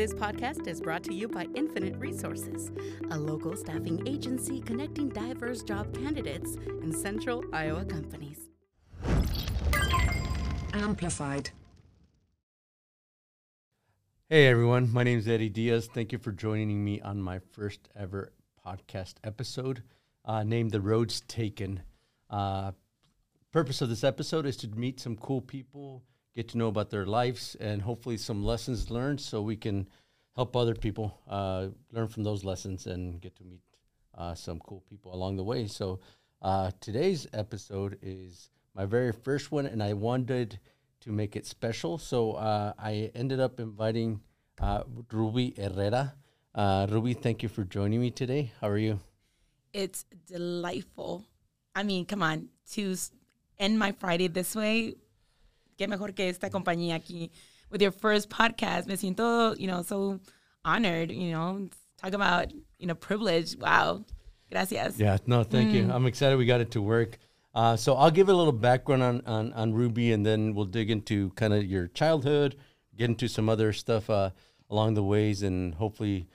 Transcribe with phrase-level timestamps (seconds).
[0.00, 2.72] This podcast is brought to you by Infinite Resources,
[3.10, 8.48] a local staffing agency connecting diverse job candidates in central Iowa companies.
[10.72, 11.50] Amplified.
[14.30, 15.90] Hey everyone, my name is Eddie Diaz.
[15.92, 18.32] Thank you for joining me on my first ever
[18.66, 19.82] podcast episode
[20.24, 21.82] uh, named The Roads Taken.
[22.30, 22.72] Uh,
[23.52, 26.04] purpose of this episode is to meet some cool people,
[26.34, 29.88] get to know about their lives, and hopefully some lessons learned so we can
[30.36, 33.62] help other people uh, learn from those lessons and get to meet
[34.16, 35.66] uh, some cool people along the way.
[35.66, 36.00] So
[36.42, 40.58] uh, today's episode is my very first one, and I wanted
[41.00, 41.98] to make it special.
[41.98, 44.20] So uh, I ended up inviting
[44.60, 46.14] uh, Ruby Herrera.
[46.54, 48.52] Uh, Ruby, thank you for joining me today.
[48.60, 49.00] How are you?
[49.72, 51.24] It's delightful.
[51.74, 52.96] I mean, come on, to
[53.58, 54.96] end my Friday this way,
[55.80, 57.30] qué mejor que esta compañía aquí
[57.70, 58.86] with your first podcast.
[58.86, 60.20] Me siento, you know, so
[60.62, 63.56] honored, you know, talk about, you know, privilege.
[63.56, 64.04] Wow.
[64.50, 64.98] Gracias.
[64.98, 65.88] Yeah, no, thank you.
[65.90, 67.18] I'm excited we got it to work.
[67.54, 70.90] Uh, so I'll give a little background on, on, on Ruby, and then we'll dig
[70.90, 72.56] into kind of your childhood,
[72.96, 74.30] get into some other stuff uh,
[74.68, 76.28] along the ways, and hopefully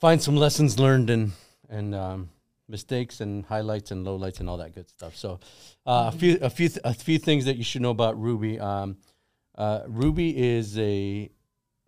[0.00, 1.32] find some lessons learned and
[1.68, 2.28] and um,
[2.76, 5.14] mistakes and highlights and lowlights and all that good stuff.
[5.14, 5.38] So
[5.86, 8.58] uh, a few a few th- a few things that you should know about Ruby.
[8.58, 8.96] Um,
[9.56, 11.30] uh, Ruby is a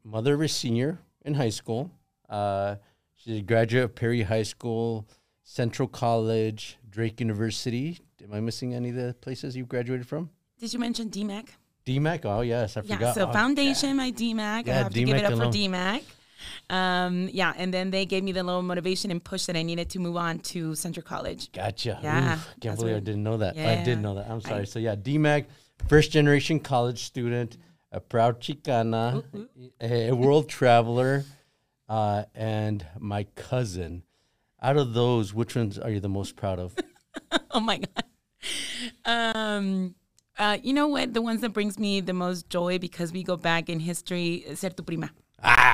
[0.04, 1.90] mother of a senior in high school.
[2.28, 2.76] Uh,
[3.16, 5.08] she's a graduate of Perry High School,
[5.42, 7.98] Central College, Drake University.
[8.22, 10.30] Am I missing any of the places you graduated from?
[10.60, 11.48] Did you mention DMACC?
[11.86, 12.24] DMACC.
[12.26, 13.14] Oh yes, I Yeah, forgot.
[13.14, 14.40] so Oh, foundation, my DMACC.
[14.40, 15.52] I Yeah, have to give DMACC it up alone.
[15.52, 16.02] for DMACC.
[16.70, 19.88] Um, yeah, and then they gave me the little motivation and push that I needed
[19.90, 21.52] to move on to Central College.
[21.52, 21.98] Gotcha.
[22.02, 23.56] Yeah, Oof, can't believe I didn't know that.
[23.56, 23.84] I Yeah.
[23.84, 24.28] did know that.
[24.30, 24.62] I'm sorry.
[24.62, 25.46] I- so yeah, DMACC,
[25.88, 27.56] first generation college student,
[27.92, 29.22] a proud Chicana,
[29.80, 31.24] a, a world traveler,
[31.88, 34.02] uh, and my cousin.
[34.62, 36.74] Out of those, which ones are you the most proud of?
[37.50, 38.04] oh my god.
[39.04, 39.94] Um,
[40.38, 41.14] uh, you know what?
[41.14, 44.70] The ones that brings me the most joy because we go back in history, ser
[44.70, 45.10] tu prima.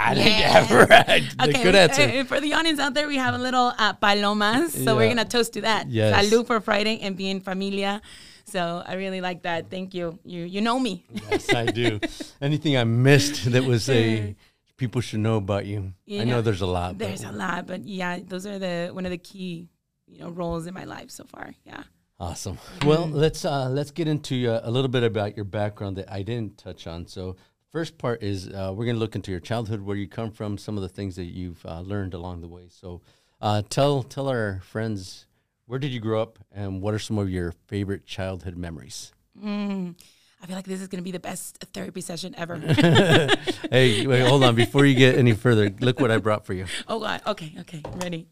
[0.00, 0.70] Ah, Yes.
[0.70, 1.24] yeah, right.
[1.38, 2.02] The good answer.
[2.02, 5.24] uh, for the audience out there, we have a little uh, palomas, so we're gonna
[5.24, 5.88] toast to that.
[5.88, 6.10] Yes.
[6.16, 8.00] Salud for Friday and being familia.
[8.44, 9.70] So I really like that.
[9.70, 10.18] Thank you.
[10.24, 11.04] You you know me.
[11.30, 12.00] yes, I do.
[12.40, 14.34] Anything I missed that was a
[14.76, 15.92] people should know about you?
[16.06, 16.96] You I know know, there's a lot.
[16.98, 19.68] but- There's a lot, but yeah, those are the one of the key,
[20.08, 21.54] you know, roles in my life so far.
[21.64, 21.84] Yeah.
[22.18, 22.58] Awesome.
[22.84, 26.22] Well, let's uh, let's get into uh, a little bit about your background that I
[26.22, 27.06] didn't touch on.
[27.06, 27.36] So,
[27.70, 30.58] first part is uh, we're going to look into your childhood, where you come from,
[30.58, 32.66] some of the things that you've uh, learned along the way.
[32.68, 33.00] So,
[33.40, 35.26] uh, tell tell our friends
[35.66, 39.12] where did you grow up, and what are some of your favorite childhood memories?
[39.40, 39.94] Mm,
[40.42, 42.56] I feel like this is gonna be the best therapy session ever.
[43.70, 44.54] hey, wait, hold on.
[44.56, 46.66] Before you get any further, look what I brought for you.
[46.88, 47.22] Oh God.
[47.26, 47.54] Okay.
[47.60, 47.82] Okay.
[48.02, 48.26] Ready.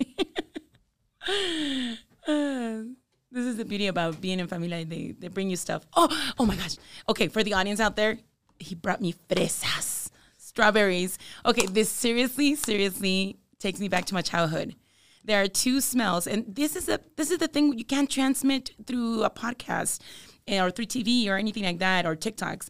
[2.26, 2.82] Uh,
[3.30, 4.84] this is the beauty about being in familia.
[4.84, 5.86] They they bring you stuff.
[5.96, 6.76] Oh oh my gosh.
[7.08, 8.18] Okay, for the audience out there,
[8.58, 11.18] he brought me fresas, strawberries.
[11.46, 14.74] Okay, this seriously, seriously takes me back to my childhood.
[15.24, 18.70] There are two smells, and this is a this is the thing you can't transmit
[18.86, 20.00] through a podcast
[20.46, 22.68] eh, or through TV or anything like that or TikToks.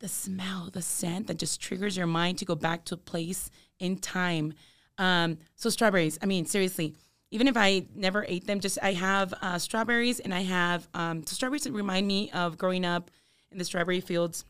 [0.00, 3.50] The smell, the scent that just triggers your mind to go back to a place
[3.78, 4.52] in time.
[4.98, 6.18] Um, so strawberries.
[6.22, 6.94] I mean, seriously,
[7.30, 11.26] even if I never ate them, just I have uh, strawberries and I have um,
[11.26, 13.10] so strawberries that remind me of growing up
[13.50, 14.44] in the strawberry fields.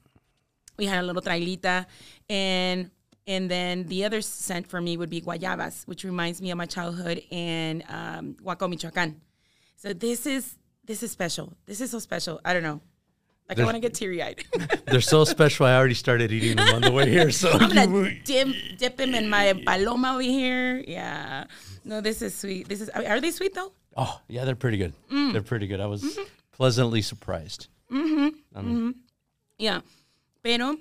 [0.76, 1.86] We had a little trailita,
[2.28, 2.90] and
[3.26, 6.66] and then the other scent for me would be guayabas, which reminds me of my
[6.66, 9.20] childhood in um, Huacao, Michoacan.
[9.76, 11.52] So this is this is special.
[11.66, 12.40] This is so special.
[12.44, 12.80] I don't know.
[13.48, 14.42] Like I want to get teary eyed.
[14.86, 15.66] They're so special.
[15.66, 17.30] I already started eating them on the way here.
[17.30, 18.48] So I'm gonna you- dip
[18.78, 20.82] dip them in my paloma over here.
[20.88, 21.44] Yeah.
[21.84, 22.68] No, this is sweet.
[22.68, 23.72] This is are they sweet though?
[23.96, 24.92] Oh, yeah, they're pretty good.
[25.12, 25.32] Mm.
[25.32, 25.80] They're pretty good.
[25.80, 26.22] I was Mm-hmm.
[26.52, 27.68] pleasantly surprised.
[29.58, 29.80] Yeah.
[30.44, 30.76] Pero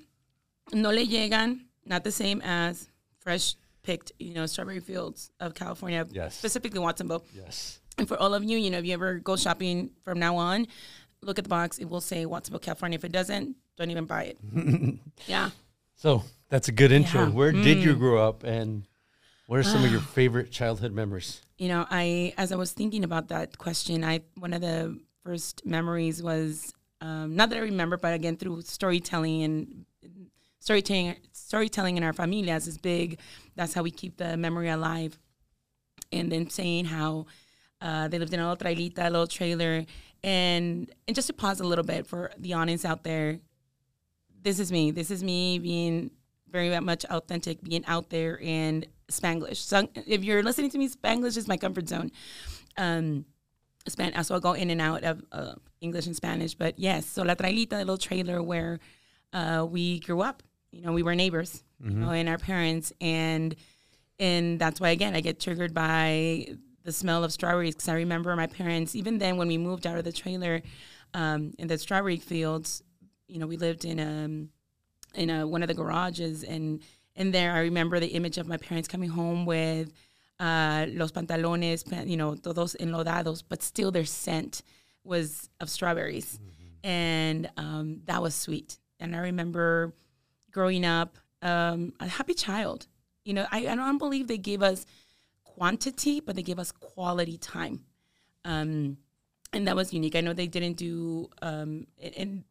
[0.74, 6.06] no le llegan, not the same as fresh picked, you know, strawberry fields of California,
[6.12, 6.36] Yes.
[6.36, 7.26] specifically Watsonville.
[7.34, 7.80] Yes.
[7.98, 10.68] And for all of you, you know, if you ever go shopping from now on,
[11.22, 11.78] look at the box.
[11.80, 12.98] It will say Watsonville, California.
[12.98, 14.38] If it doesn't, don't even buy it.
[15.28, 15.50] yeah.
[15.96, 17.24] So that's a good intro.
[17.24, 17.30] Yeah.
[17.30, 17.84] Where did Mm.
[17.84, 18.86] you grow up, and
[19.48, 21.42] what are some of your favorite childhood memories?
[21.58, 25.66] You know, I as I was thinking about that question, I one of the first
[25.66, 26.74] memories was
[27.04, 29.86] um, not that I remember, but again through storytelling and
[30.60, 33.20] storytelling, storytelling in our familias is big.
[33.56, 35.20] That's how we keep the memory alive.
[36.14, 37.26] And then saying how
[37.82, 39.86] uh, they lived in a little trailita, a little trailer,
[40.24, 43.40] and and just to pause a little bit for the audience out there,
[44.42, 44.92] this is me.
[44.92, 46.10] This is me being
[46.50, 49.58] very much authentic, being out there in Spanglish.
[49.58, 52.12] So if you're listening to me, Spanglish is my comfort zone.
[52.78, 53.26] Um,
[53.88, 56.56] Spanish, so I'll go in and out of uh, English and Spanish.
[56.56, 58.80] But yes, so La Trailita, the little trailer where
[59.34, 60.44] uh, we grew up.
[60.72, 63.56] You know, we were neighbors, you know, and our parents, and
[64.20, 66.48] and that's why again I get triggered by
[66.84, 68.96] the smell of strawberries because I remember my parents.
[68.96, 70.62] Even then, when we moved out of the trailer
[71.14, 72.84] um, in the strawberry fields,
[73.28, 76.82] you know, we lived in a in a, one of the garages, and
[77.16, 79.92] and there I remember the image of my parents coming home with
[80.44, 84.62] uh, los pantalones, you know, todos enlodados, but still their scent
[85.06, 86.40] was of strawberries,
[86.84, 88.78] and um, that was sweet.
[89.00, 89.94] And I remember
[90.52, 92.88] growing up um, a happy child.
[93.24, 94.86] You know, I, I don't believe they gave us
[95.46, 97.86] quantity, but they gave us quality time.
[98.44, 98.98] Um,
[99.54, 100.16] and that was unique.
[100.16, 102.44] I know they didn't do um, in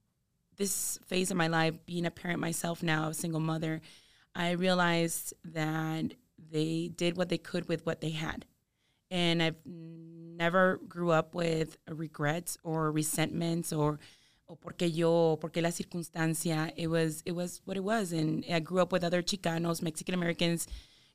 [0.56, 3.82] this phase of my life, being a parent myself now, a single mother.
[4.34, 6.14] I realized that
[6.52, 8.44] they did what they could with what they had,
[9.10, 13.98] and I've never grew up with regrets or resentments or
[14.48, 16.72] oh, o porque yo, porque la circunstancia.
[16.76, 20.14] It was it was what it was, and I grew up with other Chicanos, Mexican
[20.14, 20.66] Americans,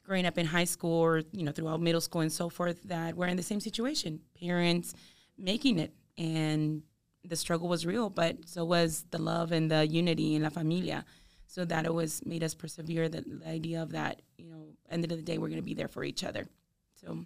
[0.03, 3.15] growing up in high school or you know throughout middle school and so forth that
[3.15, 4.21] were in the same situation.
[4.39, 4.93] Parents
[5.37, 6.83] making it, and
[7.23, 11.05] the struggle was real, but so was the love and the unity in la familia.
[11.47, 13.09] So that always made us persevere.
[13.09, 15.73] The, the idea of that, you know, end of the day, we're going to be
[15.73, 16.45] there for each other.
[16.93, 17.25] So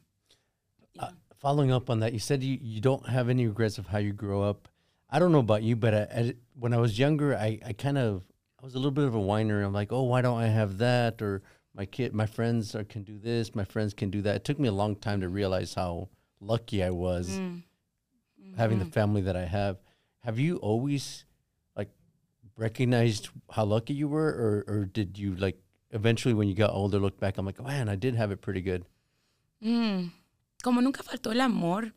[1.00, 1.10] uh,
[1.40, 4.14] Following up on that, you said you, you don't have any regrets of how you
[4.14, 4.68] grew up.
[5.10, 7.98] I don't know about you, but I, I, when I was younger, I, I kind
[7.98, 8.24] of
[8.62, 9.64] I was a little bit of a whiner.
[9.64, 11.22] I'm like, oh, why don't I have that?
[11.22, 11.42] Or
[11.74, 13.56] my kid, my friends are, can do this.
[13.56, 14.36] My friends can do that.
[14.36, 16.10] It took me a long time to realize how
[16.40, 17.64] lucky I was mm.
[18.56, 18.92] having the mm-hmm.
[18.92, 19.78] family that I have.
[20.20, 21.26] Have you always
[22.62, 25.58] recognized how lucky you were, or or did you like
[25.90, 27.38] eventually when you got older look back?
[27.38, 28.86] I'm like, oh, man, I did have it pretty good.
[29.64, 30.12] Mm.
[30.64, 31.92] Como nunca faltó el amor,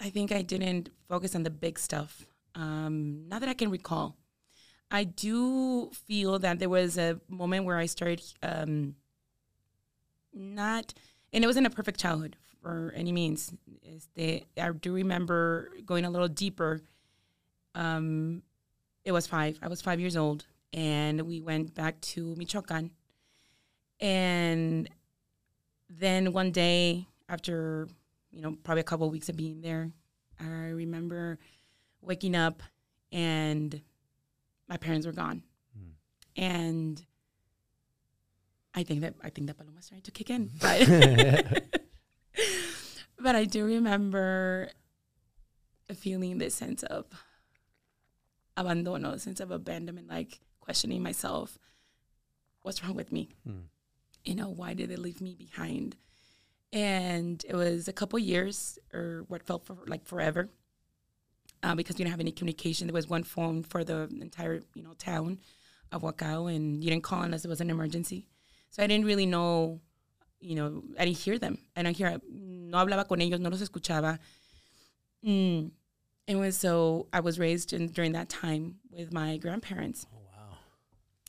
[0.00, 2.26] I think I didn't focus on the big stuff.
[2.54, 4.16] Um, not that I can recall.
[4.90, 8.94] I do feel that there was a moment where I started um,
[10.32, 10.94] not,
[11.32, 13.52] and it wasn't a perfect childhood for any means.
[13.84, 16.82] Este, I do remember going a little deeper.
[17.74, 18.42] Um,
[19.06, 19.58] it was five.
[19.62, 20.44] I was five years old,
[20.74, 22.90] and we went back to Michoacan.
[24.00, 24.90] And
[25.88, 27.88] then one day, after
[28.32, 29.92] you know probably a couple of weeks of being there,
[30.40, 31.38] I remember
[32.02, 32.62] waking up
[33.12, 33.80] and
[34.68, 35.90] my parents were gone, hmm.
[36.42, 37.06] and
[38.74, 41.54] I think that I think that Paloma started to kick in, mm-hmm.
[41.54, 41.62] but
[43.20, 44.70] but I do remember
[45.94, 47.06] feeling this sense of
[48.56, 51.58] abandono, a sense of abandonment, like questioning myself,
[52.62, 53.28] what's wrong with me?
[54.24, 55.96] You know, why did they leave me behind?
[56.72, 60.48] And it was a couple years, or what felt for like forever,
[61.62, 62.86] uh, because we didn't have any communication.
[62.86, 65.38] There was one phone for the entire, you know, town
[65.92, 68.26] of Huacao, and you didn't call unless it was an emergency.
[68.70, 69.80] So I didn't really know,
[70.40, 71.58] you know, I didn't hear them.
[71.76, 74.18] I don't hear, no hablaba con ellos, no los escuchaba.
[75.24, 75.70] Mm.
[76.28, 80.56] And so I was raised in, during that time with my grandparents Oh wow.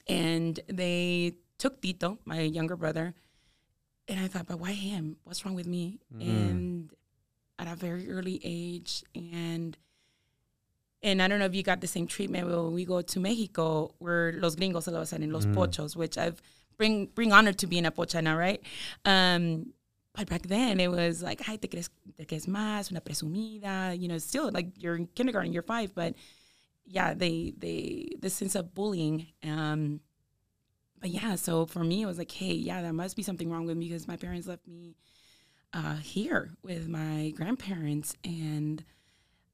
[0.08, 3.14] and they took Tito, my younger brother,
[4.08, 5.18] and I thought, but why him?
[5.24, 6.00] What's wrong with me?
[6.19, 6.90] And
[7.60, 9.78] at a very early age, and
[11.04, 13.94] and I don't know if you got the same treatment when we go to Mexico,
[14.00, 16.42] where los gringos all of a sudden los pochos, which I've
[16.78, 18.62] bring bring honor to being a pocha now, right?
[19.06, 19.74] Um,
[20.18, 24.07] but back then it was like, ay, te crees, te crees más, una presumida, you
[24.07, 26.16] know, still like you're in kindergarten, you're five, but
[26.86, 29.28] yeah, they they the sense of bullying.
[29.44, 30.00] Um,
[31.00, 33.68] but yeah, so for me, it was like, hey, yeah, there must be something wrong
[33.68, 34.95] with me because my parents left me
[35.74, 38.83] uh, here with my grandparents, and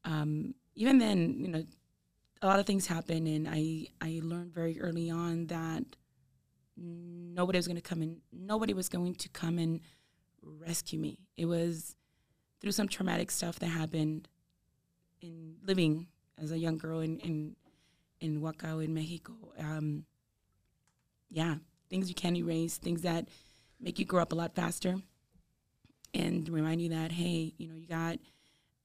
[0.06, 1.64] um, even then, you know,
[2.40, 5.84] a lot of things happened, and I I learned very early on that
[6.76, 9.80] nobody was going to come and nobody was going to come and
[10.60, 11.18] rescue me.
[11.36, 11.96] It was
[12.60, 14.28] through some traumatic stuff that happened
[15.20, 16.06] in living
[16.42, 17.56] as a young girl in in
[18.20, 19.34] in Huacao in Mexico.
[19.58, 20.04] Um,
[21.30, 21.56] yeah,
[21.90, 23.28] things you can't erase, things that
[23.80, 24.96] make you grow up a lot faster,
[26.12, 28.18] and remind you that hey, you know, you got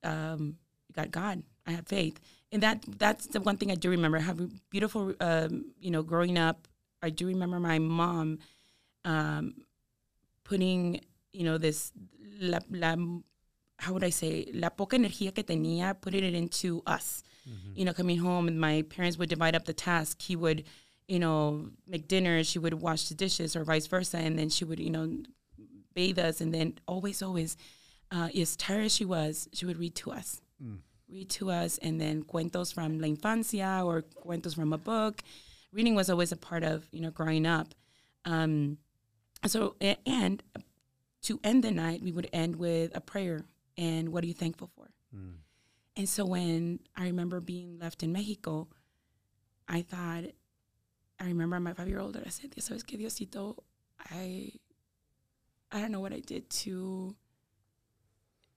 [0.03, 1.43] um, you got God.
[1.67, 2.19] I have faith,
[2.51, 4.17] and that that's the one thing I do remember.
[4.17, 6.67] I have a beautiful, um, you know, growing up.
[7.01, 8.39] I do remember my mom
[9.05, 9.53] um,
[10.43, 11.01] putting,
[11.33, 11.91] you know, this
[12.39, 12.95] la, la
[13.77, 17.24] how would I say la poca energía que tenía, putting it into us.
[17.74, 20.21] You know, coming home and my parents would divide up the task.
[20.21, 20.65] He would
[21.09, 22.43] you know, make dinner.
[22.43, 25.09] She would wash the dishes, or vice versa, and then she would, you know,
[25.95, 27.57] bathe us, and then always, always,
[28.12, 30.39] uh, as tired as she was, she would read to us,
[31.12, 35.24] read to us, and then cuentos from la infancia or cuentos from a book.
[35.74, 37.74] Reading was always a part of you know growing up.
[38.25, 38.77] Um,
[39.48, 40.43] so and
[41.23, 43.45] to end the night, we would end with a prayer
[43.77, 44.89] and what are you thankful for?
[45.15, 45.35] Mm.
[45.95, 48.67] And so when I remember being left in Mexico,
[49.67, 50.23] I thought,
[51.19, 53.57] I remember my five year old, and I said, Sabes que Diosito,
[54.11, 54.51] I,
[55.71, 57.15] I don't know what I did to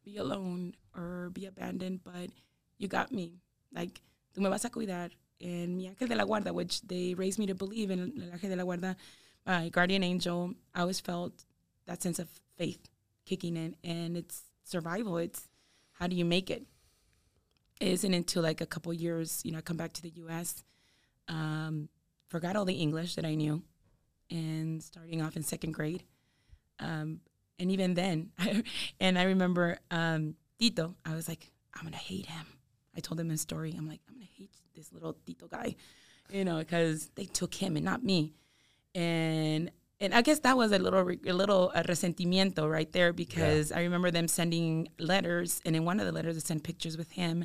[0.05, 2.31] be alone or be abandoned, but
[2.79, 3.41] you got me.
[3.75, 4.01] Like,
[4.35, 5.11] tú me vas a cuidar.
[5.41, 8.51] And mi ángel de la guarda, which they raised me to believe in, el ángel
[8.51, 8.97] de la guarda,
[9.45, 11.33] my guardian angel, I always felt
[11.87, 12.29] that sense of
[12.63, 12.89] faith
[13.27, 13.75] kicking in.
[13.83, 15.19] And it's survival.
[15.19, 15.49] It's
[15.95, 16.65] how do you make it?
[17.81, 20.63] It isn't until like a couple years, you know, I come back to the U.S.,
[21.29, 21.89] um,
[22.29, 23.63] forgot all the English that I knew,
[24.31, 26.05] and starting off in second grade.
[26.79, 27.21] Um,
[27.59, 28.31] and even then,
[29.01, 32.47] and I remember um, Tito, I was like, I'm gonna hate him.
[32.97, 33.75] I told him his story.
[33.77, 35.75] I'm like, I'm gonna hate this little Tito guy,
[36.31, 38.35] you know, because they took him and not me.
[38.95, 39.71] And
[40.03, 43.81] and I guess that was a little a little uh, resentimiento right there because I
[43.89, 47.45] remember them sending letters, and in one of the letters they sent pictures with him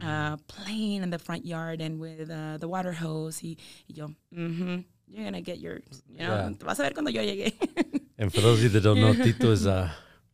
[0.00, 3.38] uh, playing in the front yard and with uh, the water hose.
[3.38, 4.78] He, yo, mm-hmm,
[5.08, 5.76] you're gonna get your,
[6.08, 6.50] you know, Yeah.
[6.66, 7.52] vas a ver cuando yo llegue.
[8.20, 9.90] And for those of you that don't know, Tito is uh,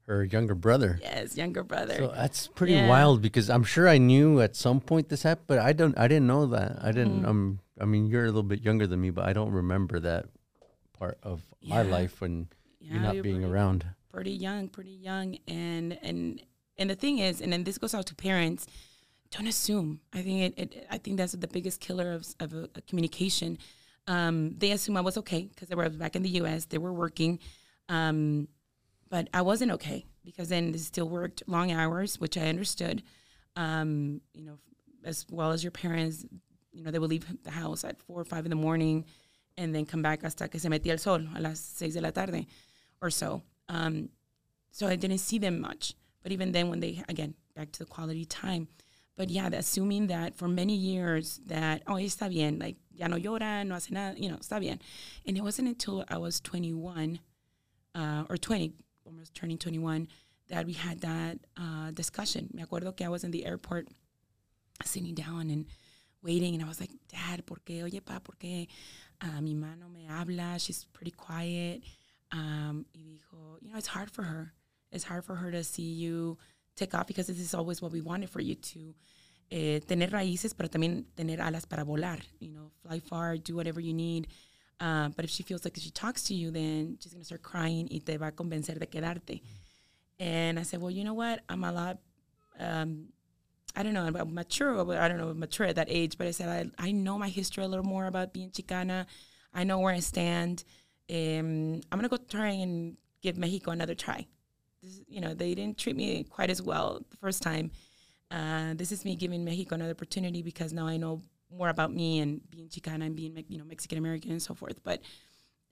[0.09, 0.99] her younger brother.
[1.01, 1.97] yes, younger brother.
[1.97, 2.89] So that's pretty Yeah.
[2.89, 5.97] wild because I'm sure I knew at some point this happened, but I don't.
[5.97, 6.79] I didn't know that.
[6.83, 7.23] I didn't.
[7.23, 7.29] Mm.
[7.29, 7.61] Um.
[7.81, 10.27] I mean, you're a little bit younger than me, but I don't remember that
[10.99, 11.91] part of my Yeah.
[11.91, 12.49] life when
[12.81, 13.87] you're not you're being pretty- around.
[14.13, 16.43] pretty young, pretty young, and and
[16.79, 18.67] and the thing is, and then this goes out to parents.
[19.31, 20.01] Don't assume.
[20.13, 20.75] I think it.
[20.75, 23.59] it I think that's the biggest killer of of a, a communication.
[24.07, 26.67] Um, they assume I was okay because they were back in the U.S.
[26.67, 27.41] They were working,
[27.89, 28.47] um,
[29.11, 33.03] but I wasn't okay because then they still worked long hours, which I understood.
[33.57, 34.59] Um, you know,
[35.05, 36.25] as well as your parents,
[36.73, 39.05] you know, they would leave the house at four or five in the morning,
[39.57, 42.11] and then come back hasta que se metía el sol a las seis de la
[42.11, 42.47] tarde,
[43.01, 43.43] or so.
[43.69, 44.11] Um,
[44.71, 45.95] so I didn't see them much.
[46.23, 48.69] But even then, when they again back to the quality time,
[49.17, 53.67] but yeah, assuming that for many years that oh está bien, like ya no llora,
[53.67, 54.81] no hace nada, you know, está bien,
[55.27, 57.21] and it wasn't until I was 21
[57.95, 58.73] uh, or 20,
[59.07, 60.09] almost turning 21,
[60.49, 62.51] that we had that uh, discussion.
[62.53, 63.89] Me acuerdo que I was in the airport
[64.85, 65.67] sitting down and
[66.23, 67.83] waiting, and I was like, Dad, ¿por qué?
[67.83, 68.69] Oye, pa, ¿por qué
[69.23, 70.59] uh, mi mano me habla?
[70.59, 71.83] She's pretty quiet.
[72.33, 74.53] Um, y dijo, you know, it's hard for her.
[74.91, 76.39] It's hard for her to see you
[76.75, 78.95] take off because this is always what we wanted for you to
[79.51, 82.21] eh, tener raíces, pero también tener alas para volar.
[82.41, 84.29] You know, fly far, do whatever you need.
[84.79, 87.43] Uh, but if she feels like if she talks to you, then she's gonna start
[87.43, 89.41] crying y te va a convencer de quedarte.
[90.19, 91.41] And I said, well, you know what?
[91.49, 91.99] I'm a lot.
[92.59, 93.09] Um,
[93.77, 94.85] I don't know about mature.
[94.85, 97.29] but I don't know mature at that age, but I said I, I know my
[97.29, 99.07] history a little more about being Chicana.
[99.53, 100.65] I know where I stand.
[101.11, 104.27] Um, I'm gonna go try and give Mexico another try.
[104.83, 107.71] This, you know, they didn't treat me quite as well the first time.
[108.31, 112.19] Uh, this is me giving Mexico another opportunity because now I know more about me
[112.21, 114.83] and being Chicana and being you know Mexican American and so forth.
[114.83, 115.01] But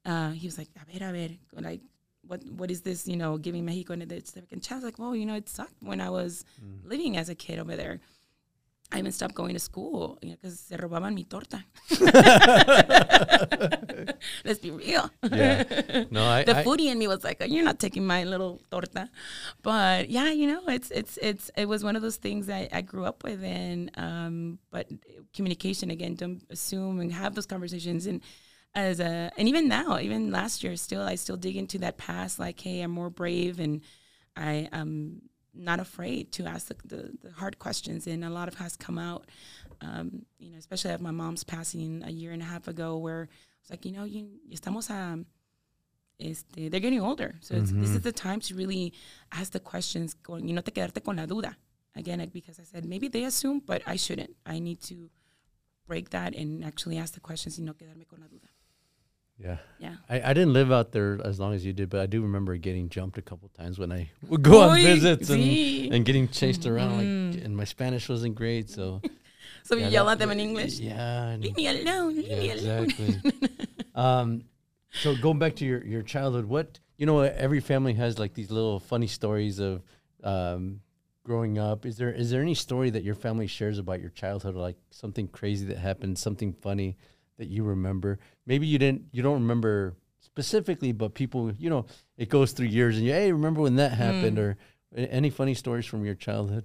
[0.05, 1.81] uh, he was like, a ver, a ver, like
[2.27, 3.07] what what is this?
[3.07, 4.85] You know, giving Mexico another second chance.
[4.85, 6.45] Like, well, you know, it sucked when I was
[6.85, 8.01] living as a kid over there.
[8.93, 11.65] I even stopped going to school because se robaban mi torta.
[14.45, 15.11] Let's be real.
[15.23, 16.05] Yeah.
[16.11, 16.45] No, I.
[16.45, 19.09] the I- foodie in me was like, "You're not taking my little torta,"
[19.63, 22.83] but yeah, you know, it's it's it's it was one of those things that I
[22.83, 24.87] grew up with, and um, but
[25.35, 28.21] communication again, don't assume and have those conversations, and
[28.75, 32.39] as a and even now, even last year, still I still dig into that past,
[32.39, 33.81] like, hey, I'm more brave, and
[34.37, 35.23] I am
[35.55, 38.99] not afraid to ask the, the, the hard questions, and a lot of has come
[38.99, 39.27] out,
[39.81, 43.29] um, you know, especially after my mom's passing a year and a half ago, where
[43.61, 45.25] it's like, you know, you estamos a
[46.21, 47.35] este, they're getting older.
[47.41, 48.93] So it's, this is the time to really
[49.33, 51.55] ask the questions, con, y no te quedarte con la duda.
[51.97, 54.35] Again, because I said, maybe they assume, but I shouldn't.
[54.45, 55.11] I need to
[55.87, 58.49] break that and actually ask the questions y no quedarme con la duda.
[59.45, 59.57] Yeah.
[59.79, 59.95] Yeah.
[60.09, 62.57] I, I didn't live out there as long as you did, but I do remember
[62.57, 66.29] getting jumped a couple times when I would go on Uy, visits and, and getting
[66.29, 66.97] chased around.
[66.97, 69.01] Like, and my Spanish wasn't great, so
[69.65, 70.79] So yeah, you yell at them in English.
[70.79, 72.17] Yeah, Leave me alone.
[72.17, 72.85] Leave yeah, me alone.
[72.85, 73.33] exactly.
[73.95, 74.45] um,
[74.93, 78.51] so going back to your your childhood, what you know, every family has like these
[78.51, 79.83] little funny stories of
[80.23, 80.81] um,
[81.25, 81.87] growing up.
[81.87, 85.29] Is there is there any story that your family shares about your childhood, like something
[85.29, 86.99] crazy that happened, something funny
[87.39, 88.19] that you remember?
[88.47, 91.87] Maybe you didn't, you don't remember specifically, but people, you know,
[92.17, 94.39] it goes through years and you, hey, remember when that happened?
[94.39, 94.57] Or
[94.97, 96.65] any funny stories from your childhood?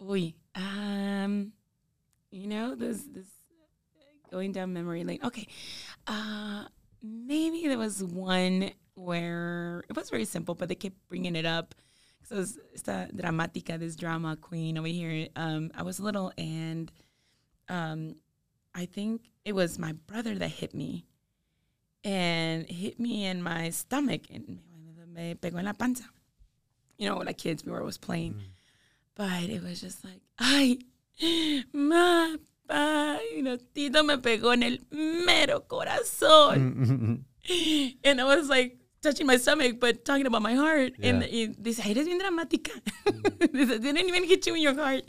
[0.00, 1.52] Uy, um,
[2.30, 3.26] you know, this this
[4.30, 5.20] going down memory lane.
[5.24, 5.46] Okay,
[6.06, 6.64] uh,
[7.02, 11.74] maybe there was one where it was very simple, but they kept bringing it up.
[12.24, 15.28] So it was esta dramática, this drama queen over here.
[15.34, 16.92] Um, I was little, and
[17.68, 18.16] um,
[18.74, 21.06] I think it was my brother that hit me,
[22.04, 24.58] and hit me in my stomach, and
[25.14, 26.04] me pegó en la panza.
[26.98, 28.42] You know, like kids, we were always playing mm.
[29.14, 30.76] but it was just like, ay,
[31.72, 32.36] ma,
[32.68, 36.74] pa, you know, Tito me pegó en el mero corazón.
[36.74, 38.76] Mm, mm, and I was like
[39.08, 40.92] touching my stomach, but talking about my heart.
[41.08, 41.46] And Yeah.
[41.48, 42.72] y dice, eres bien dramática.
[43.56, 45.04] Dice, didn't even hit you in your heart.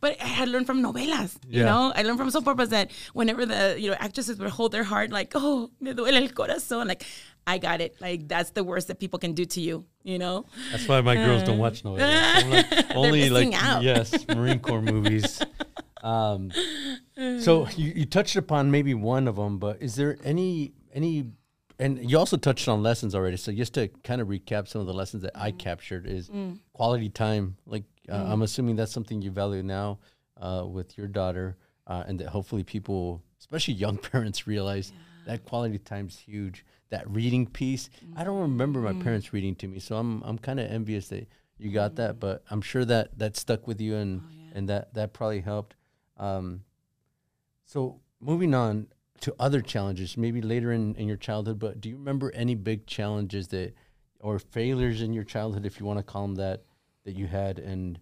[0.00, 1.92] But I had learned from novelas, you know?
[1.94, 5.10] I learned from soap operas that whenever the, you know, actresses would hold their heart,
[5.10, 6.86] like, oh, me duele el corazón.
[6.92, 7.04] Like,
[7.46, 7.92] I got it.
[8.00, 10.46] Like, that's the worst that people can do to you, you know?
[10.70, 12.44] That's why my girls don't watch novelas.
[12.44, 13.82] I'm like, only like out.
[13.82, 15.42] yes, Marine Corps movies.
[16.02, 16.50] Um,
[17.40, 21.26] so you, you touched upon maybe one of them, but is there any any?
[21.80, 23.38] And you also touched on lessons already.
[23.38, 26.30] So just to kind of recap some of the lessons that I captured is
[26.74, 27.56] quality time.
[27.66, 29.98] Like uh, I'm assuming that's something you value now
[30.36, 31.56] uh, with your daughter,
[31.86, 34.92] uh, and that hopefully people, especially young parents, realize
[35.26, 36.64] that quality time's huge.
[36.90, 37.88] That reading piece.
[38.16, 41.28] I don't remember my parents reading to me, so I'm I'm kind of envious that
[41.56, 42.18] you got that.
[42.18, 44.22] But I'm sure that that stuck with you, and
[44.54, 45.76] and that that probably helped.
[46.16, 46.62] Um,
[47.64, 48.88] so moving on
[49.20, 52.86] to other challenges, maybe later in, in your childhood, but do you remember any big
[52.86, 53.74] challenges that
[54.20, 56.64] or failures in your childhood, if you want to call them that,
[57.04, 57.98] that you had, and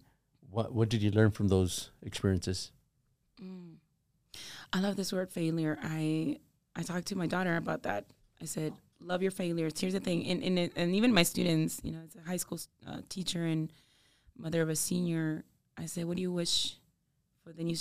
[0.51, 2.71] what what did you learn from those experiences?
[4.73, 5.77] I love this word failure.
[5.81, 6.37] I
[6.75, 8.05] I talked to my daughter about that.
[8.41, 11.91] I said, "Love your failures." Here's the thing, and and, and even my students, you
[11.91, 13.71] know, as a high school uh, teacher and
[14.37, 15.45] mother of a senior,
[15.77, 16.75] I said, "What do you wish
[17.43, 17.75] for the new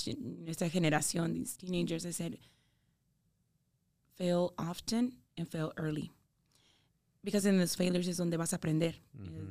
[0.49, 2.39] esta generación, these teenagers?" I said,
[4.19, 6.11] "Fail often and fail early."
[7.25, 8.93] Because in those failures is donde vas a aprender.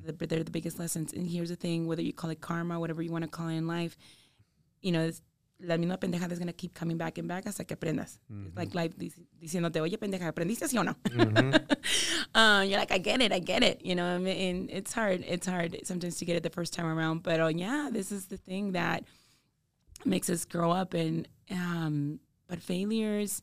[0.06, 1.14] The- They're the biggest lessons.
[1.14, 3.56] And here's the thing: whether you call it karma, whatever you want to call it
[3.56, 3.98] in life,
[4.82, 5.22] you know, it's,
[5.60, 8.20] la misma pendejada is going to keep coming back and back hasta que aprendas.
[8.48, 10.96] It's like life dic- diciéndote, oye, pendeja, ¿aprendiste sí o no?
[12.36, 13.84] uh, you're like, I get it, I get it.
[13.84, 15.24] You know, I mean, and it's hard.
[15.28, 17.24] It's hard sometimes to get it the first time around.
[17.24, 19.04] But uh, yeah, this is the thing that
[20.06, 20.94] makes us grow up.
[20.94, 23.42] And um, but failures,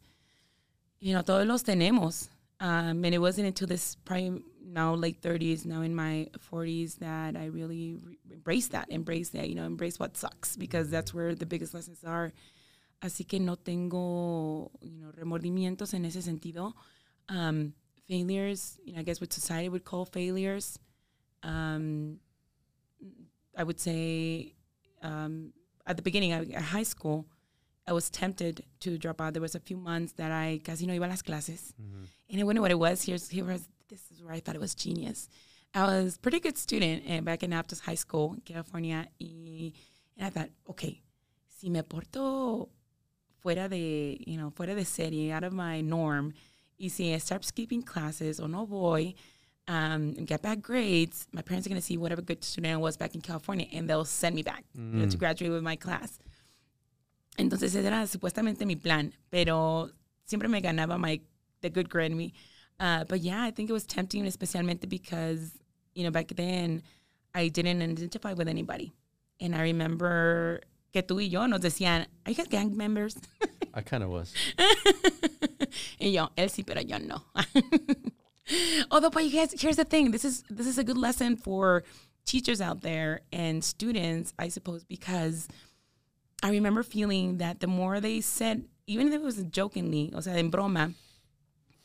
[1.05, 2.31] you know, todos los tenemos.
[2.61, 7.37] Um, and it wasn't until this probably now late 30s, now in my 40s, that
[7.37, 11.35] I really re- embrace that, embrace that, you know, embrace what sucks because that's where
[11.35, 12.33] the biggest lessons are.
[13.03, 16.73] Así que no tengo, you know, remordimientos en ese sentido.
[17.29, 17.75] Um,
[18.09, 20.79] failures, you know, I guess what society would call failures.
[21.43, 22.19] Um,
[23.55, 24.55] I would say
[25.03, 25.53] um,
[25.87, 27.27] at the beginning of high school,
[27.87, 29.35] I was tempted to drop out.
[29.35, 31.75] There was a few months that I casi no iba a las clases.
[32.31, 33.03] And I wonder what it was.
[33.03, 35.29] Here's here was this is where I thought it was genius.
[35.75, 39.09] I was a pretty good student eh, back in Aptos High School in California.
[39.21, 39.73] Y,
[40.17, 41.03] and I thought, okay,
[41.49, 42.69] si me porto
[43.43, 46.33] fuera de, you know, fuera de serie, out of my norm,
[46.79, 49.15] y si I start skipping classes or no voy,
[49.67, 52.77] um, and get bad grades, my parents are going to see whatever good student I
[52.77, 55.77] was back in California and they'll send me back you know, to graduate with my
[55.77, 56.19] class.
[57.37, 59.91] Entonces ese era supuestamente mi plan, pero
[60.25, 61.21] siempre me ganaba my
[61.61, 62.33] the good in me.
[62.79, 65.53] Uh, but yeah, I think it was tempting, especialmente because
[65.95, 66.83] you know back then
[67.35, 68.93] I didn't identify with anybody,
[69.41, 70.61] and I remember
[70.93, 73.17] que tú y yo nos decían, "Are you guys gang members?"
[73.75, 74.33] I kind of was.
[76.01, 77.23] y yo, él sí, pero yo no.
[78.91, 80.11] Although, but you guys, here's the thing.
[80.11, 81.85] This is this is a good lesson for
[82.25, 85.49] teachers out there and students, I suppose, because
[86.43, 90.37] I remember feeling that the more they said, even if it was jokingly, o sea,
[90.37, 90.93] en broma,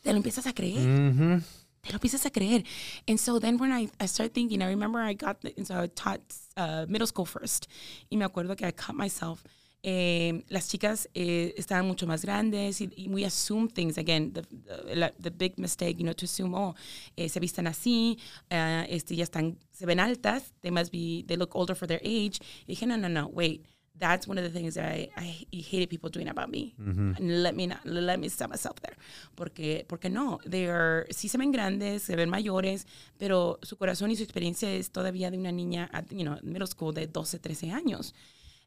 [0.04, 0.86] te lo empiezas a creer.
[0.86, 1.38] Mm-hmm.
[1.82, 2.64] Te lo empiezas a creer.
[3.08, 5.88] And so then when I, I started thinking, I remember I got, the, so I
[5.88, 6.22] taught
[6.58, 7.68] uh, middle school first.
[8.12, 9.44] Y me acuerdo que I caught myself.
[9.82, 14.42] Eh, las chicas eh, estaban mucho más grandes y, y we assume things again the,
[14.42, 16.76] the, the big mistake you know to assume oh
[17.16, 18.18] eh, se visten así
[18.50, 22.02] eh, este ya están se ven altas they must be they look older for their
[22.04, 23.66] age y dije no no no wait
[24.00, 26.74] that's one of the things that I, I hated people doing about me.
[26.78, 28.96] And let me not, let me stop myself there.
[29.36, 32.86] Porque, porque no, they are, sí se ven grandes, se ven mayores,
[33.18, 36.68] pero su corazón y su experiencia es todavía de una niña, at, you know, middle
[36.68, 38.14] school de 12, 13 años.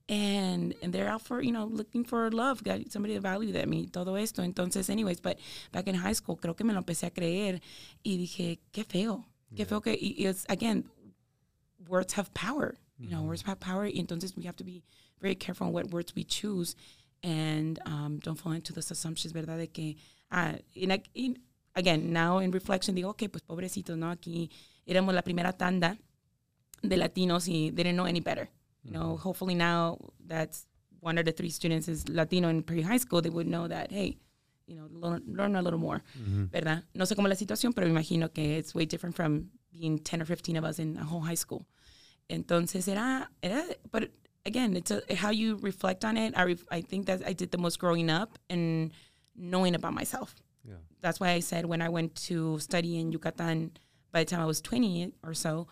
[0.09, 3.73] and and they're out for you know looking for love, got somebody to value them
[3.73, 4.42] y todo esto.
[4.42, 5.38] Entonces, anyways, but
[5.71, 7.61] back in high school creo que me lo empecé a creer
[8.05, 10.85] y dije qué feo, qué feo que y, y it's again
[11.88, 12.75] words have power.
[12.99, 13.87] You know, words have power.
[13.87, 14.83] Y entonces we have to be
[15.23, 16.75] very careful on what words we choose
[17.23, 19.57] and um, don't fall into those assumptions, ¿verdad?
[19.57, 19.97] De que,
[20.31, 21.39] ah, in, in,
[21.75, 24.11] again, now in reflection, digo, ok, pues pobrecitos, ¿no?
[24.11, 24.51] Aquí
[24.87, 25.97] éramos la primera tanda
[26.83, 28.49] de latinos y they didn't know any better.
[28.83, 30.67] You know, hopefully now that's
[31.01, 34.17] one of the three students is Latino in pre-high school, they would know that, hey,
[34.67, 36.03] you know, learn, learn a little more,
[36.51, 36.85] ¿verdad?
[36.95, 40.23] No sé cómo la situación, pero me imagino que it's way different from being 10
[40.23, 41.65] or 15 of us in a whole high school.
[42.29, 44.11] Entonces era, era but
[44.47, 46.35] again, it's a, how you reflect on it.
[46.37, 48.93] I, ref, I think that I did the most growing up and
[49.37, 50.35] knowing about myself.
[50.65, 50.75] Yeah.
[51.01, 53.73] That's why I said when I went to study in Yucatan,
[54.13, 55.67] by the time I was 20 or so,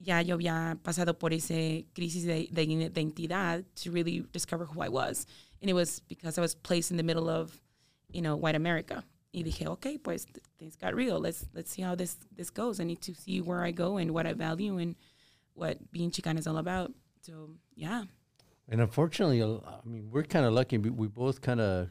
[0.00, 4.88] ya yo había pasado por ese crisis de, de identidad to really discover who I
[4.88, 5.26] was.
[5.60, 7.60] And it was because I was placed in the middle of,
[8.10, 9.04] you know, white America.
[9.32, 10.26] Y dije, okay, pues
[10.58, 11.18] things got real.
[11.18, 12.80] Let's let's see how this this goes.
[12.80, 14.96] I need to see where I go and what I value and
[15.54, 16.92] what being Chicana is all about.
[17.22, 18.04] So yeah,
[18.68, 20.76] And unfortunately, I mean, we're kind of lucky.
[20.78, 21.88] We, both kind of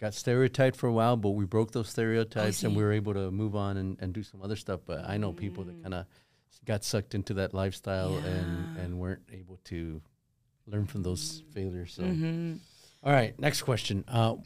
[0.00, 3.30] got stereotyped for a while, but we broke those stereotypes and we were able to
[3.32, 4.80] move on and, and do some other stuff.
[4.86, 6.06] But I know people that kind of
[6.64, 8.82] got sucked into that lifestyle and, Yeah.
[8.82, 10.00] and weren't able to
[10.68, 11.92] learn from those failures.
[11.94, 12.60] So, Mhm.
[13.02, 14.04] all right, next question.
[14.06, 14.36] Uh,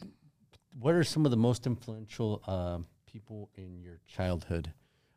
[0.79, 4.73] what are some of the most influential uh, people in your childhood?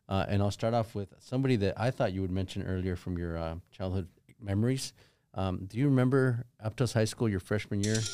[0.08, 3.16] Uh, and I'll start off with somebody that I thought you would mention earlier from
[3.16, 4.08] your uh, childhood
[4.42, 4.92] memories.
[5.34, 7.96] Um, do you remember Aptos High School your freshman year?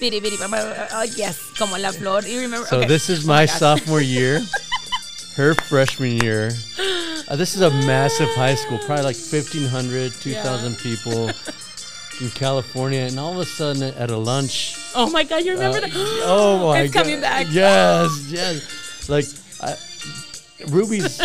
[0.00, 2.20] Biri, biri, ba, ba, uh, yes, como la flor.
[2.22, 2.66] You remember?
[2.66, 2.88] So okay.
[2.88, 3.56] this is Oh my gosh.
[3.58, 4.42] sophomore year,
[5.36, 6.50] her freshman year.
[7.28, 11.28] Uh, this is a massive high school, probably like 1,500, 2,000 people
[12.20, 13.06] in California.
[13.06, 15.90] And all of a sudden at a lunch, Oh my God, you remember Uh, that?
[16.26, 17.04] oh my It's god!
[17.04, 17.46] coming back.
[17.48, 19.08] Yes, yes.
[19.08, 19.24] Like
[19.62, 19.76] I,
[20.68, 21.16] Ruby's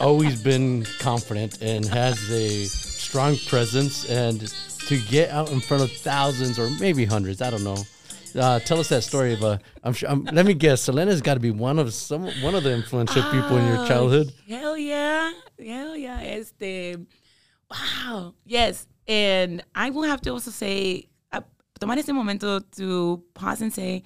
[0.00, 4.40] always been confident and has a strong presence, and
[4.88, 7.76] to get out in front of thousands or maybe hundreds, I don't know.
[8.34, 10.10] Uh, tell us that story of uh, I'm sure.
[10.10, 10.82] Um, let me guess.
[10.82, 13.86] Selena's got to be one of some one of the influential people in your Oh,
[13.86, 14.32] childhood.
[14.48, 15.30] Hell yeah.
[15.64, 16.20] Hell yeah.
[16.20, 16.96] Este,
[17.70, 18.34] wow.
[18.44, 18.86] Yes.
[19.06, 21.42] And I will have to also say, uh,
[21.78, 24.02] tomar este momento to pause and say,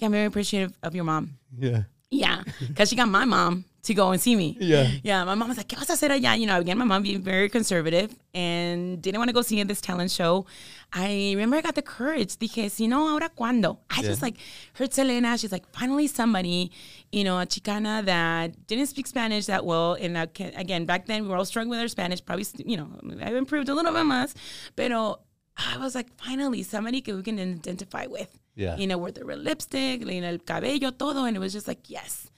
[0.00, 1.36] I'm very appreciative of your mom.
[1.58, 1.82] Yeah.
[2.10, 2.42] Yeah.
[2.66, 4.56] Because she got my mom to go and see me.
[4.60, 4.88] Yeah.
[5.02, 5.24] Yeah.
[5.24, 6.38] My mom was like, ¿qué vas a hacer allá?
[6.38, 9.80] You know, again, my mom being very conservative and didn't want to go see this
[9.80, 10.46] talent show.
[10.92, 12.36] I remember I got the courage.
[12.36, 13.78] Dije, si no, ahora cuándo?
[13.90, 14.36] I just like
[14.74, 15.36] heard Selena.
[15.36, 16.70] She's like, finally somebody,
[17.10, 19.94] you know, a Chicana that didn't speak Spanish that well.
[19.94, 22.24] And again, back then we were all struggling with our Spanish.
[22.24, 22.88] Probably, you know,
[23.20, 24.34] I've improved a little bit más.
[24.76, 25.18] Pero
[25.56, 28.38] I was like, finally, somebody we can identify with.
[28.54, 28.76] Yeah.
[28.76, 31.24] You know, with the red lipstick, you know, el cabello, todo.
[31.24, 32.28] And it was just like, yes,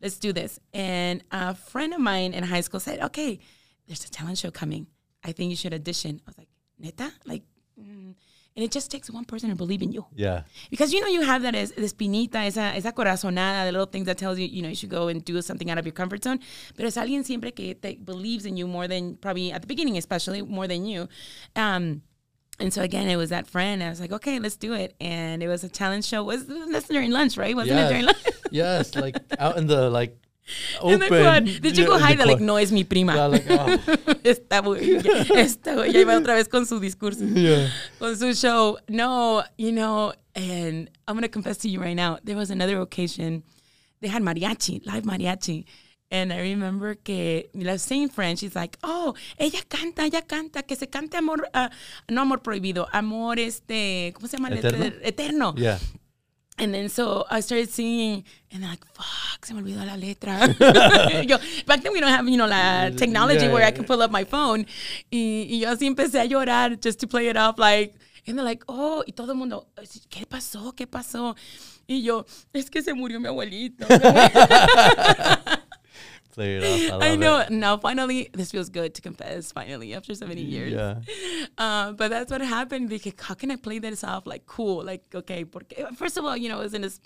[0.00, 0.60] let's do this.
[0.72, 3.38] And a friend of mine in high school said, okay,
[3.86, 4.86] there's a talent show coming.
[5.22, 6.20] I think you should audition.
[6.26, 7.12] I was like, neta?
[7.24, 7.42] Like,
[7.80, 8.14] mm.
[8.56, 10.04] and it just takes one person to believe in you.
[10.14, 10.42] Yeah.
[10.70, 14.18] Because you know you have that as espinita, esa, esa corazonada, the little things that
[14.18, 16.40] tells you, you know, you should go and do something out of your comfort zone.
[16.76, 19.96] Pero es alguien siempre que te believes in you more than probably at the beginning,
[19.96, 21.08] especially more than you.
[21.56, 22.02] Um,
[22.60, 23.82] and so again, it was that friend.
[23.82, 24.94] I was like, okay, let's do it.
[25.00, 26.22] And it was a talent show.
[26.22, 27.54] Was that's during lunch, right?
[27.54, 28.22] Wasn't it during lunch?
[28.50, 30.16] yes, like out in the like
[30.82, 31.00] In open.
[31.00, 31.44] the quad.
[31.44, 32.18] Did you yeah, go in the hide?
[32.18, 33.14] Like, no, es mi prima.
[33.14, 33.78] Yeah, like, oh.
[34.24, 34.62] Esta
[35.36, 37.24] esta ya iba otra vez con su discurso.
[37.24, 37.68] Yeah.
[37.98, 38.78] Con su show.
[38.88, 42.80] No, you know, and I'm going to confess to you right now, there was another
[42.80, 43.42] occasion,
[44.00, 45.64] they had mariachi, live mariachi.
[46.14, 50.76] And I remember que la same friend, she's like, oh, ella canta, ella canta, que
[50.76, 51.70] se cante amor, ah,
[52.08, 54.50] no amor prohibido, amor este, ¿cómo se llama?
[54.50, 54.92] ¿Eterno?
[55.02, 55.54] Eterno.
[55.56, 55.78] Yeah.
[56.56, 58.22] And then so I started singing,
[58.52, 60.46] and they're like, fuck, se me olvidó la letra.
[61.26, 64.00] yo, back then we don't have, you know, la technology Yeah, where I can pull
[64.00, 64.66] up my phone.
[65.10, 68.44] Y, y yo así empecé a llorar just to play it off, like, and they're
[68.44, 69.66] like, oh, y todo el mundo,
[70.08, 70.76] ¿qué pasó?
[70.76, 71.34] ¿Qué pasó?
[71.88, 73.84] Y yo, es que se murió mi abuelito.
[76.34, 77.00] Play it off.
[77.02, 77.38] I, I know.
[77.38, 77.50] It.
[77.50, 80.72] Now, finally, this feels good to confess, finally, after so many years.
[80.72, 81.00] Yeah.
[81.58, 82.90] Uh, but that's what happened.
[82.90, 84.26] Dije, how can I play this off?
[84.26, 84.82] Like, cool.
[84.84, 85.44] Like, okay.
[85.44, 87.00] Porque, first of all, you know, it was in a s-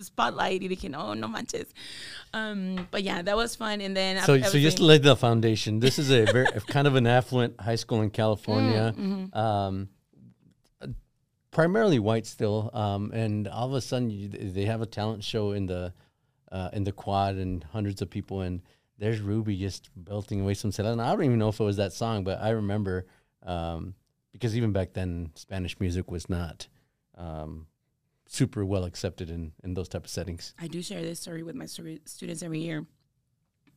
[0.00, 0.62] spotlight.
[0.62, 1.68] Y can, oh, no manches.
[2.32, 3.80] Um, but yeah, that was fun.
[3.82, 5.80] And then, So, so just to lay the foundation.
[5.80, 9.36] This is a very kind of an affluent high school in California, Mm-hmm.
[9.38, 9.88] um,
[11.50, 12.70] primarily white still.
[12.72, 15.92] Um, and all of a sudden, you, they have a talent show in the
[16.54, 18.40] uh, in the quad, and hundreds of people.
[18.40, 18.62] And
[18.96, 21.02] there's Ruby just belting away some Selena.
[21.02, 23.06] I don't even know if it was that song, but I remember
[23.42, 23.94] um,
[24.32, 26.68] because even back then, Spanish music was not
[27.18, 27.66] um,
[28.26, 30.54] super well accepted in, in those type of settings.
[30.58, 32.86] I do share this story with my students every year.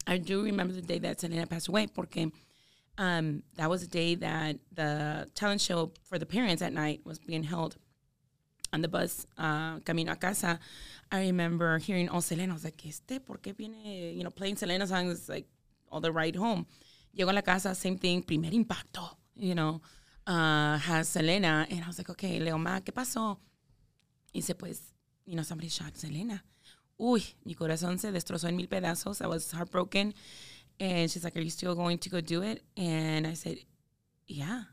[0.06, 2.32] I do remember the day that Selena passed away porque
[2.98, 7.20] um, that was the day that the talent show for the parents at night was
[7.20, 7.76] being held
[8.78, 10.60] on the bus uh, camino a casa.
[11.12, 12.54] I remember hearing, oh, Selena.
[12.54, 15.48] I was like, este, ¿por qué viene, you know, playing Selena songs like
[15.90, 16.66] all the ride home?
[17.18, 19.82] Llego a la casa, same thing, primer impacto, you know,
[20.28, 21.66] uh, has Selena.
[21.72, 23.38] And I was like, okay, Leo, ma, ¿qué pasó?
[24.34, 24.94] Y dice, pues,
[25.26, 26.44] you know, somebody shot Selena.
[27.00, 29.22] Uy, mi corazón se destrozó en mil pedazos.
[29.22, 30.14] I was heartbroken.
[30.80, 32.62] And she's like, Are you still going to go do it?
[32.76, 33.58] And I said,
[34.28, 34.64] Yeah,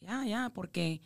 [0.00, 1.00] yeah, yeah, porque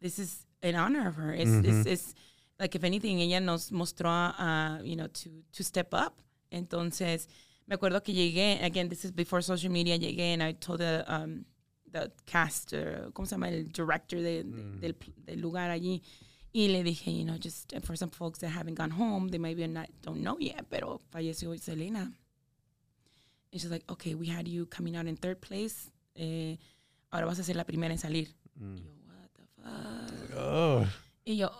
[0.00, 1.32] this is in honor of her.
[1.32, 2.14] It's, it's, it's
[2.58, 6.20] like, if anything, ella nos mostró, uh, you know, to, to step up.
[6.52, 7.26] Entonces,
[7.66, 11.04] me acuerdo que llegué, again, this is before social media, llegué and I told the,
[11.06, 11.44] um,
[11.90, 13.48] the cast, uh, ¿cómo se llama?
[13.48, 14.96] El director de, de- del,
[15.26, 16.02] del lugar allí.
[16.52, 19.64] Y le dije, you know, just for some folks that haven't gone home, they maybe
[19.68, 22.10] not, don't know yet, pero falleció Selena.
[23.52, 25.90] And she's like, okay, we had you coming out in third place.
[26.16, 26.56] Eh,
[27.12, 28.28] ahora vas a ser la primera en salir.
[28.58, 28.99] The
[29.62, 30.36] fuck?
[30.38, 30.86] Oh,
[31.24, 31.50] Y yo,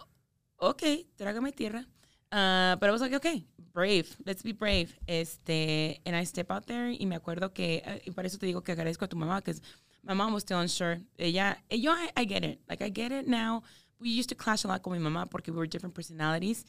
[0.59, 1.85] okay, trágame tierra.
[2.33, 4.95] Uh, but I was like, okay, brave, let's be brave.
[5.09, 8.47] Este, and I step out there y me acuerdo que, uh, y por eso te
[8.47, 9.61] digo que agradezco a tu mamá, because
[10.05, 11.01] my mom was still unsure.
[11.19, 12.61] Ella, eh, yo, I, I get it.
[12.69, 13.63] Like, I get it now.
[13.99, 16.65] We used to clash a lot con mi mamá porque we were different personalities.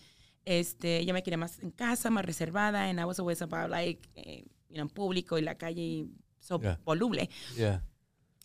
[0.46, 4.10] Este, ella me quería más en casa, más reservada, and I was always about, like,
[4.16, 6.08] eh, you know, público y la calle, y
[6.40, 6.78] so Yeah.
[6.84, 7.30] voluble.
[7.56, 7.82] yeah.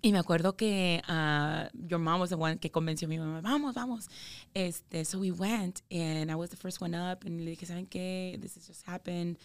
[0.02, 3.40] Y me acuerdo que uh, your mom was the one que convenció a mi mamá,
[3.42, 4.08] vamos, vamos.
[4.54, 7.88] Este, so we went, and I was the first one up, and le dije, ¿saben
[7.88, 8.40] qué?
[8.40, 9.38] This has just happened.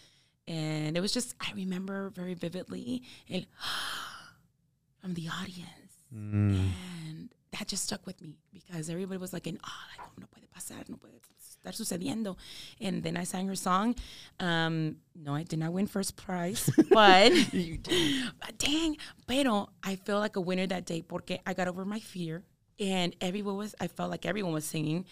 [0.46, 3.42] And it was just, I remember very vividly, el,
[5.00, 5.68] from the audience.
[6.14, 10.48] And that just stuck with me because everybody was like, in, oh, like, no puede
[10.54, 11.20] pasar, no puede
[11.62, 12.36] estar sucediendo.
[12.80, 13.94] And then I sang her song.
[14.40, 17.32] Um, no, I did not win first prize, but,
[18.40, 18.96] but dang,
[19.26, 22.42] pero I feel like a winner that day porque I got over my fear
[22.78, 25.04] and everyone was, I felt like everyone was singing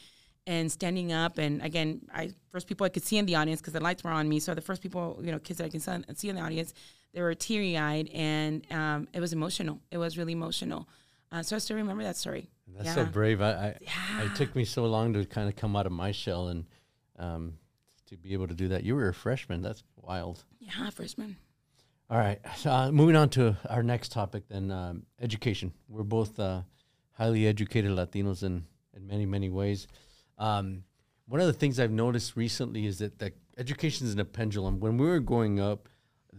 [0.46, 1.38] and standing up.
[1.38, 4.10] And again, I first people I could see in the audience because the lights were
[4.10, 4.40] on me.
[4.40, 6.74] So the first people, you know, kids that I can see- see in the audience,
[7.12, 9.80] they were teary eyed and um, it was emotional.
[9.90, 10.88] It was really emotional.
[11.32, 12.50] Uh, so I still remember that story.
[12.76, 13.40] That's so brave.
[13.40, 13.76] I,
[14.18, 16.64] I it took me so long to kind of come out of my shell and
[17.18, 17.54] um,
[18.08, 18.84] to be able to do that.
[18.84, 19.62] You were a freshman.
[19.62, 20.44] That's wild.
[20.58, 21.36] Yeah, freshman.
[22.08, 22.40] All right.
[22.56, 25.72] So, uh, moving on to our next topic, then um, education.
[25.88, 26.62] We're both uh,
[27.12, 28.64] highly educated Latinos in,
[28.96, 29.86] in many, many ways.
[30.38, 30.84] Um,
[31.26, 34.80] one of the things I've noticed recently is that, that education is in a pendulum.
[34.80, 35.88] When we were growing up,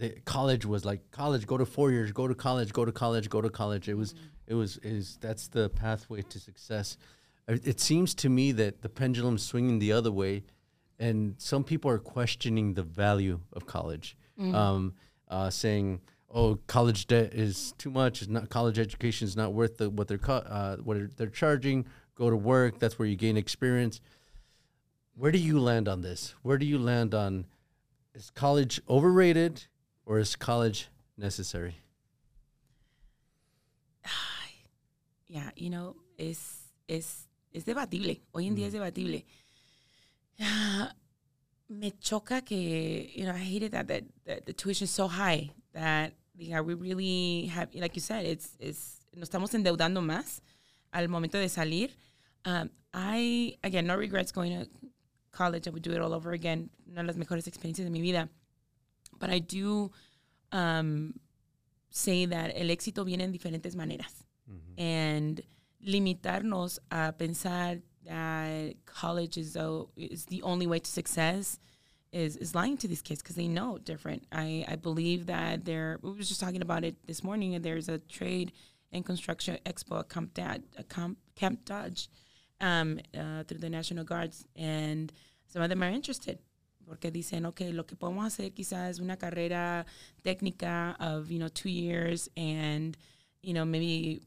[0.02, 3.30] the college was like college, go to four years, go to college, go to college,
[3.30, 3.88] go to college.
[3.88, 4.16] It was,
[4.48, 6.98] it was, is that's the pathway to success.
[7.48, 10.44] It seems to me that the pendulum's swinging the other way,
[10.98, 14.96] and some people are questioning the value of college, um,
[15.28, 16.02] uh, saying,
[16.34, 18.24] "Oh, college debt is too much.
[18.24, 21.86] It's not college education is not worth the, what they're co- uh, what they're charging.
[22.16, 22.80] Go to work.
[22.80, 24.02] That's where you gain experience."
[25.14, 26.34] Where do you land on this?
[26.42, 27.46] Where do you land on
[28.16, 29.68] is college overrated
[30.06, 31.78] or is college necessary?
[35.32, 38.20] Yeah, you know, es, es, es debatible.
[38.34, 39.24] Hoy en día es debatible.
[40.42, 40.94] Ah,
[41.70, 45.50] me choca que, you know, I hated that, that, that the tuition is so high
[45.74, 50.42] that, yeah, we really have, like you said, it's, it's, nos estamos endeudando más
[50.92, 51.92] al momento de salir.
[52.44, 54.68] Um, I, again, no regrets going to
[55.32, 55.66] college.
[55.66, 56.70] I would do it all over again.
[56.90, 58.28] Una de las mejores experiencias de mi vida.
[59.22, 59.92] But I do
[60.52, 61.14] um,
[61.90, 64.14] say that el éxito viene en diferentes maneras.
[64.78, 65.42] And
[65.86, 71.60] limitarnos a pensar that college is, the- is the only way to success
[72.12, 74.22] is, is lying to these kids because they know different.
[74.32, 77.88] I, I believe that there, we were just talking about it this morning, and there's
[77.88, 78.52] a trade
[78.92, 82.10] and construction expo at Camp, Dad, at Camp, Camp Dodge
[82.60, 85.14] um, uh, through the National Guards, and
[85.48, 86.40] some of them are interested.
[86.92, 89.86] Porque dicen, okay, lo que podemos hacer quizás es una carrera
[90.26, 92.98] técnica of, you know, two years and,
[93.42, 94.22] you know, maybe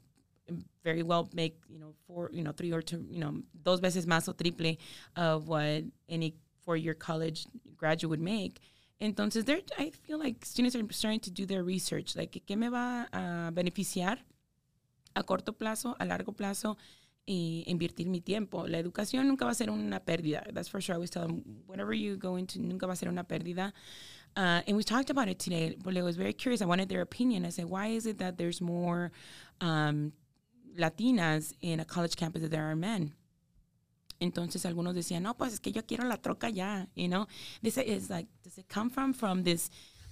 [0.83, 4.07] very well make, you know, four, you know, three or two, you know, dos veces
[4.07, 4.79] más o triple
[5.15, 7.47] of what any four-year college
[7.77, 8.63] graduate would make.
[8.99, 12.17] Entonces, they're, I feel like students are starting to do their research.
[12.17, 14.21] Like, ¿qué me va a beneficiar
[15.15, 16.79] a corto plazo, a largo plazo?
[17.27, 18.67] Y invertir mi tiempo.
[18.67, 20.45] La educación nunca va a ser una pérdida.
[20.53, 20.95] That's for sure.
[20.95, 23.73] I always tell them, whatever you go into, nunca va a ser una pérdida.
[24.37, 26.61] Uh, and we talked about it today, but I was very curious.
[26.61, 27.47] I wanted their opinion.
[27.47, 29.13] I said, why is it that there's more,
[29.61, 30.13] um,
[30.77, 33.13] latinas in a college campus that there are men.
[34.21, 37.27] Entonces algunos decían, no, pues es que yo quiero la troca ya, you know?
[37.63, 39.71] This is like, does it come from from this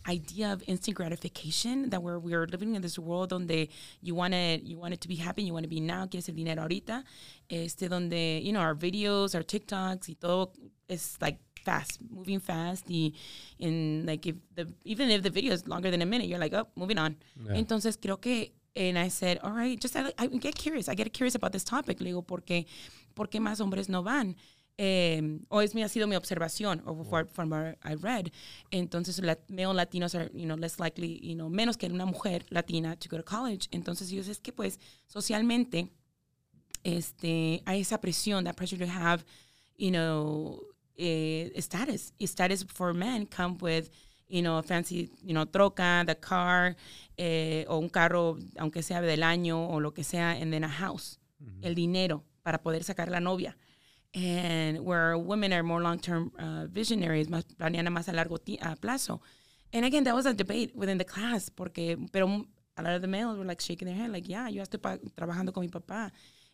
[0.09, 3.69] idea of instant gratification that we're we're living in this world donde
[4.01, 6.29] you want it you want it to be happy, you want to be now, quieres
[6.29, 7.05] el dinero ahorita,
[7.51, 10.53] este donde you know our videos, our TikToks y todo
[10.89, 13.13] is like fast, moving fast y
[13.59, 16.53] in like if the even if the video is longer than a minute, you're like,
[16.53, 17.17] oh, moving on.
[17.45, 17.55] Yeah.
[17.55, 20.89] Entonces creo que and I said, all right, just I, I get curious.
[20.89, 22.01] I get curious about this topic.
[22.01, 22.67] Le digo, ¿por qué,
[23.15, 24.37] ¿por qué más hombres no van?
[24.79, 28.33] Eh, o es mi, ha sido mi observación, o from what I read.
[28.71, 32.47] Entonces, la, male latinos are, you know, less likely, you know, menos que una mujer
[32.51, 33.69] latina to go to college.
[33.71, 35.91] Entonces, yo sé es que, pues, socialmente,
[36.85, 39.25] este, hay esa presión, that pressure to have,
[39.77, 40.61] you know,
[40.97, 42.13] eh, status.
[42.19, 43.91] Status for men come with,
[44.29, 46.77] you know, fancy, you know, troca, the car,
[47.19, 50.69] eh, o un carro, aunque sea del año o lo que sea, and then a
[50.69, 51.19] house.
[51.61, 53.57] El dinero para poder sacar la novia.
[54.15, 59.21] And where women are more long-term uh, visionaries, más más a largo a plazo.
[59.73, 62.45] And again, that was a debate within the class, porque, pero
[62.77, 65.53] a lot of the males were like shaking their head, like, yeah, yo estoy trabajando
[65.55, 66.11] con mi papá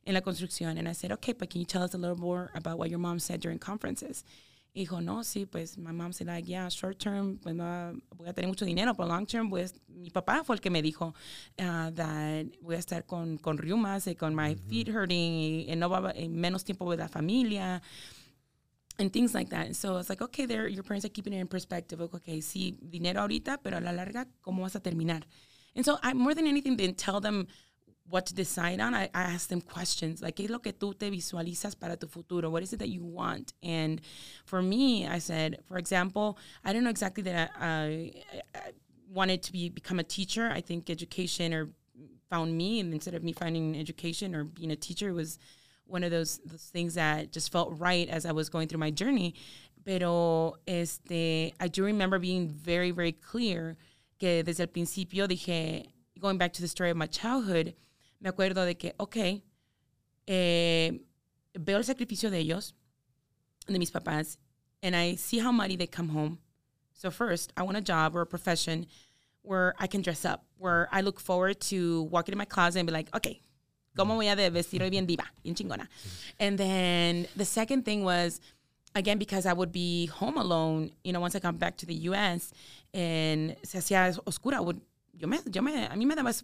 [0.07, 0.79] en la construcción.
[0.79, 3.01] And I said, okay, but can you tell us a little more about what your
[3.01, 4.25] mom said during conferences?
[4.79, 8.29] Y dijo, no, sí, pues my mom said, like, yeah, short term, pues no, voy
[8.29, 11.17] a tener mucho dinero, pero long term, pues mi papá fue el que me dijo
[11.59, 15.75] uh, that voy a estar con, con riumas y con my feet hurting y, y
[15.75, 17.83] no va y menos tiempo with la familia
[19.01, 19.75] and things like that.
[19.75, 22.01] So it's like, okay, there, your parents are keeping it in perspective.
[22.01, 25.25] Okay, sí, dinero ahorita, pero a la larga, ¿cómo vas a terminar?
[25.75, 27.49] And so I, more than anything than tell them
[28.11, 30.99] what to decide on, I, I ask them questions like, ¿qué es lo que tú
[30.99, 32.51] te visualizas para tu futuro?
[32.51, 33.53] What is it that you want?
[33.63, 34.01] And
[34.45, 38.71] for me, I said, for example, I don't know exactly that I, I, I
[39.11, 40.51] wanted to be become a teacher.
[40.53, 41.71] I think education or
[42.31, 45.39] found me, and instead of me finding education or being a teacher, was
[45.87, 48.91] one of those those things that just felt right as I was going through my
[48.91, 49.35] journey.
[49.85, 53.77] Pero este, I do remember being very, very clear
[54.19, 55.87] que desde el principio dije,
[56.19, 57.75] going back to the story of my childhood,
[58.21, 59.43] me acuerdo de que, ok,
[60.27, 61.01] eh,
[61.55, 62.75] veo el sacrificio de ellos,
[63.67, 64.39] de mis papás,
[64.83, 66.39] and I see how mighty they come home.
[66.93, 68.87] So first, I want a job or a profession
[69.43, 72.87] where I can dress up, where I look forward to walking in my closet and
[72.87, 73.41] be like, okay,
[73.97, 75.89] ¿cómo voy a vestir hoy bien diva, bien chingona?
[76.39, 78.41] And then the second thing was,
[78.95, 81.95] again, because I would be home alone, you know, once I come back to the
[82.11, 82.53] U.S.
[82.93, 84.81] and se hacía oscura, would,
[85.17, 86.35] yo me, yo me, a mí me daba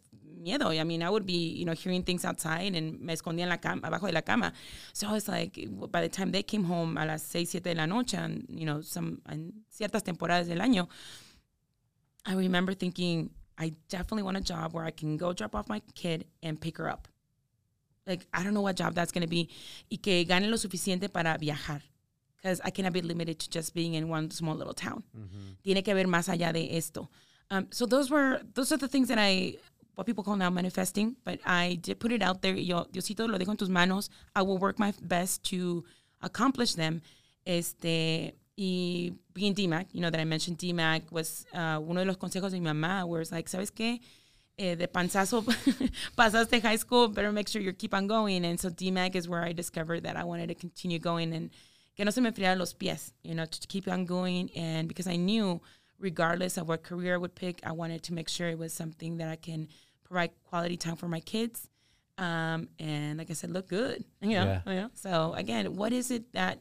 [0.45, 0.79] miedo.
[0.79, 3.57] I mean, I would be, you know, hearing things outside and me escondía en la
[3.57, 4.53] cama, abajo de la cama.
[4.93, 5.59] So I was like,
[5.91, 8.67] by the time they came home a las seis, siete de la noche, and, you
[8.67, 10.89] know, some, en ciertas temporadas del año,
[12.27, 15.81] I remember thinking, I definitely want a job where I can go drop off my
[15.95, 17.09] kid and pick her up.
[18.07, 19.49] Like, I don't know what job that's going to be.
[19.91, 21.81] Y que gane lo suficiente para viajar.
[22.37, 25.03] Because I cannot be limited to just being in one small little town.
[25.65, 27.09] Tiene que ver más allá de esto.
[27.51, 29.57] Um, so those were, those are the things that I,
[29.95, 32.55] what people call now manifesting, but I did put it out there.
[32.55, 34.11] Yo, Diosito, lo dejo en tus manos.
[34.35, 35.85] I will work my best to
[36.23, 37.03] accomplish them.
[37.47, 42.17] Este, y being DMACC, you know, that I mentioned DMACC was uh, uno de los
[42.17, 44.01] consejos de mi mamá, where it's like, ¿sabes qué?
[44.57, 45.43] Eh, de panzazo
[46.17, 48.45] pasaste high school, better make sure you keep on going.
[48.45, 51.51] And so DMACC is where I discovered that I wanted to continue going and
[51.97, 54.51] que no se me enfriaran los pies, you know, to keep on going.
[54.57, 55.61] And because I knew,
[56.09, 59.17] regardless of what career I would pick, I wanted to make sure it was something
[59.21, 59.69] that I can
[60.05, 61.69] provide quality time for my kids.
[62.19, 64.61] Um, and like I said, look good, you know, Yeah.
[64.67, 64.91] you know?
[64.95, 66.59] So again, what is it that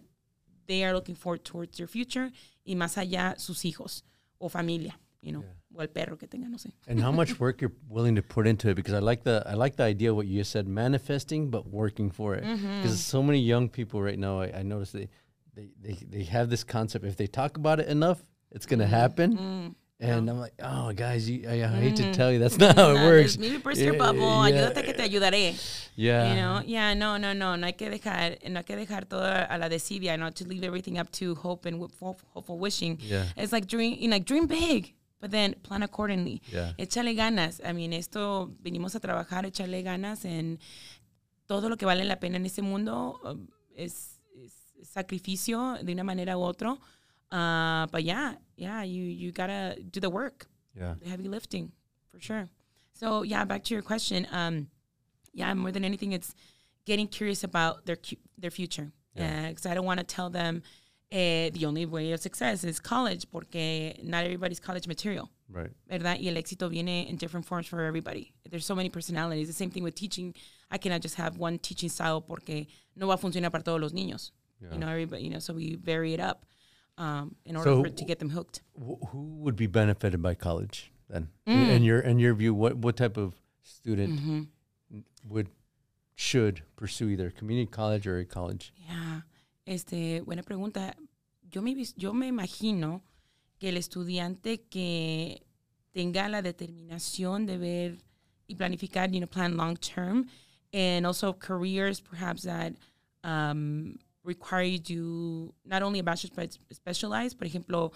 [0.66, 2.32] they are looking for towards their future
[2.66, 4.02] y más allá sus hijos
[4.40, 5.44] o familia, you know,
[5.76, 6.72] o el perro que tenga, no sé.
[6.88, 9.54] and how much work you're willing to put into it because I like the I
[9.56, 13.22] like the idea of what you just said manifesting but working for it because so
[13.22, 15.10] many young people right now I, I notice they,
[15.54, 19.76] they they they have this concept if they talk about it enough it's gonna happen
[20.00, 22.92] and I'm like oh guys you, I, I hate to tell you that's not how
[22.92, 25.56] it works Maybe burst your bubble, yeah, ayúdate que te ayudaré.
[25.96, 29.08] yeah You know, yeah, no, no, no, no hay que dejar, no hay que dejar
[29.08, 32.98] todo a la desidia, not to leave everything up to hope and hopeful, hopeful wishing.
[33.00, 33.26] Yeah.
[33.38, 36.42] It's like dream, you know, like dream big, but then plan accordingly.
[36.52, 36.74] Yeah.
[36.78, 37.62] Échale ganas.
[37.64, 40.60] I mean, esto venimos a trabajar, échale ganas en
[41.48, 44.52] todo lo que vale la pena en este mundo um, es, es
[44.90, 46.78] sacrificio de una manera u otra.
[47.34, 51.72] Uh, but yeah, yeah, you you gotta do the work yeah the heavy lifting
[52.12, 52.48] for sure.
[52.94, 54.28] So yeah, back to your question.
[54.32, 54.68] Um,
[55.34, 56.36] yeah, more than anything, it's
[56.86, 57.98] getting curious about their
[58.38, 58.92] their future.
[59.16, 60.64] Because I don't want to tell them
[61.12, 65.30] eh, the only way of success is college, porque not everybody's college material.
[65.50, 66.20] right ¿verdad?
[66.20, 68.34] Y el éxito viene in different forms for everybody.
[68.50, 69.48] There's so many personalities.
[69.48, 70.34] The same thing with teaching.
[70.72, 73.94] I cannot just have one teaching style porque no va a funcionar para todos los
[73.94, 74.32] niños.
[74.62, 74.74] Yeah.
[74.74, 76.46] You know, everybody, you know, so we vary it up
[76.98, 78.62] um, in order So- for, to get them hooked.
[78.78, 81.30] Wh- who would be benefited by college then?
[81.48, 81.70] Mm.
[81.70, 83.34] In your in your view, what what type of
[83.64, 84.48] student Mhm.
[85.30, 85.50] would
[86.16, 88.74] should pursue either community college or a college?
[88.88, 89.22] Yeah.
[89.66, 90.94] Este, buena pregunta.
[91.52, 93.02] Yo me, yo me imagino
[93.60, 95.42] que el estudiante que
[95.94, 97.98] tenga la determinación de ver
[98.50, 100.28] y planificar, you know, plan long term,
[100.74, 102.74] and also careers perhaps that
[103.24, 107.92] um, require you to not only a bachelor's but specialized, por ejemplo,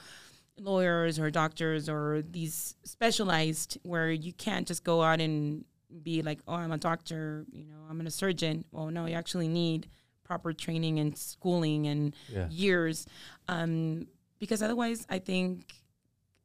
[0.60, 5.64] lawyers or doctors or these specialized where you can't just go out and
[6.04, 8.66] be like, oh, I'm a doctor, you know, I'm a surgeon.
[8.72, 9.88] Well, no, you actually need
[10.24, 12.50] proper training and schooling and Yeah.
[12.50, 13.06] years.
[13.48, 14.08] Um,
[14.40, 15.74] because otherwise, I think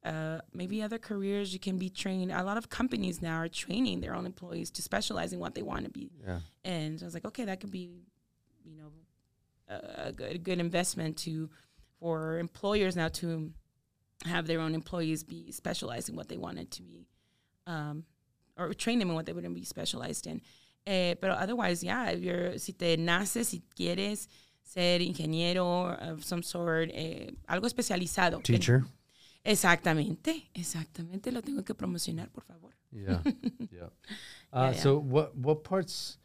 [0.04, 2.32] uh, maybe other careers you can be trained.
[2.32, 5.62] A lot of companies now are training their own employees to specialize in what they
[5.62, 6.10] want to be.
[6.26, 6.40] Yeah.
[6.64, 7.90] And I was like, okay, that could be,
[8.64, 8.90] you know,
[9.72, 11.50] a, a good, good investment to
[11.98, 13.52] for employers now to
[14.24, 17.06] have their own employees be specialized in what they wanted to be,
[17.66, 18.04] um,
[18.56, 20.40] or train them in what they wouldn't be specialized in.
[20.86, 24.26] Eh, pero otherwise, yeah, if you're, si te naces, si quieres
[24.62, 28.42] ser ingeniero of some sort, eh, algo especializado.
[28.42, 28.84] Teacher.
[29.44, 31.32] Exactamente, exactamente.
[31.32, 32.70] Lo tengo que promocionar, por favor.
[32.92, 33.20] Yeah.
[33.72, 33.88] yeah.
[34.52, 34.80] Uh, yeah.
[34.80, 36.18] So what what parts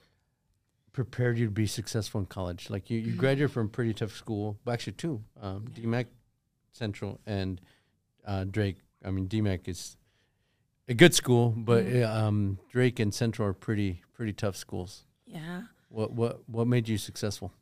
[0.97, 2.69] prepared you to be successful in college?
[2.69, 6.07] Like you, you graduated from a pretty tough school, well, actually two, um, DMACC
[6.73, 7.61] Central and
[8.25, 8.77] uh, Drake.
[9.05, 9.97] I mean, DMACC is
[10.87, 15.03] a good school, but uh, um, Drake and Central are pretty pretty tough schools.
[15.27, 15.61] Yeah.
[15.89, 17.53] What what what made you successful?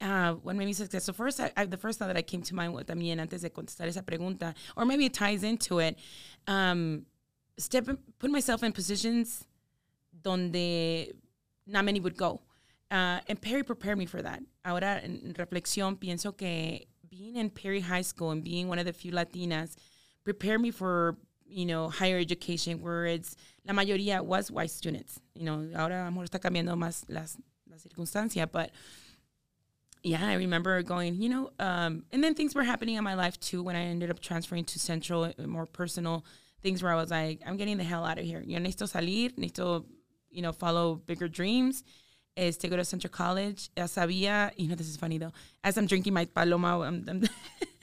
[0.00, 1.14] uh, what made me successful.
[1.14, 3.50] First, I, I, the first thought that I came to mind with también antes de
[3.50, 5.98] contestar esa pregunta, or maybe it ties into it.
[6.46, 7.06] Um,
[7.58, 7.88] step,
[8.18, 9.44] put myself in positions
[10.22, 11.12] donde
[11.66, 12.40] not many would go.
[12.90, 14.42] Uh, and Perry prepared me for that.
[14.64, 18.92] Ahora, en reflexión, pienso que being in Perry High School and being one of the
[18.92, 19.76] few Latinas
[20.24, 23.36] prepared me for, you know, higher education where it's,
[23.66, 25.20] la mayoría was white students.
[25.34, 27.36] You know, ahora a lo está cambiando más las,
[27.68, 28.70] la circunstancia, but
[30.02, 33.40] yeah, I remember going, you know, um, and then things were happening in my life
[33.40, 36.24] too when I ended up transferring to Central, uh, more personal
[36.62, 38.42] things where I was like, I'm getting the hell out of here.
[38.44, 39.84] Yo necesito salir, necesito,
[40.34, 41.84] you know, follow bigger dreams.
[42.36, 43.70] is to go to Central College.
[43.76, 45.32] Ya sabía, you know, this is funny though.
[45.62, 47.22] As I'm drinking my paloma, I'm, I'm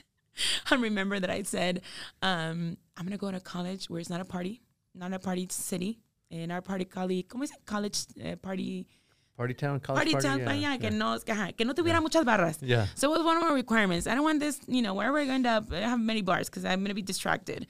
[0.72, 1.82] I remember that I said,
[2.22, 4.62] um, I'm going to go to college where it's not a party,
[4.94, 6.00] not a party city.
[6.30, 7.52] In our party, college, ¿cómo es?
[7.66, 8.88] College uh, party
[9.36, 10.28] Party town, college party, party.
[10.28, 12.60] town, yeah, yeah, que no, que, ajá, que no tuviera muchas barras.
[12.62, 12.86] Yeah.
[12.96, 14.06] So it was one of my requirements.
[14.06, 16.64] I don't want this, you know, wherever I end up, I have many bars because
[16.64, 17.66] I'm going to be distracted.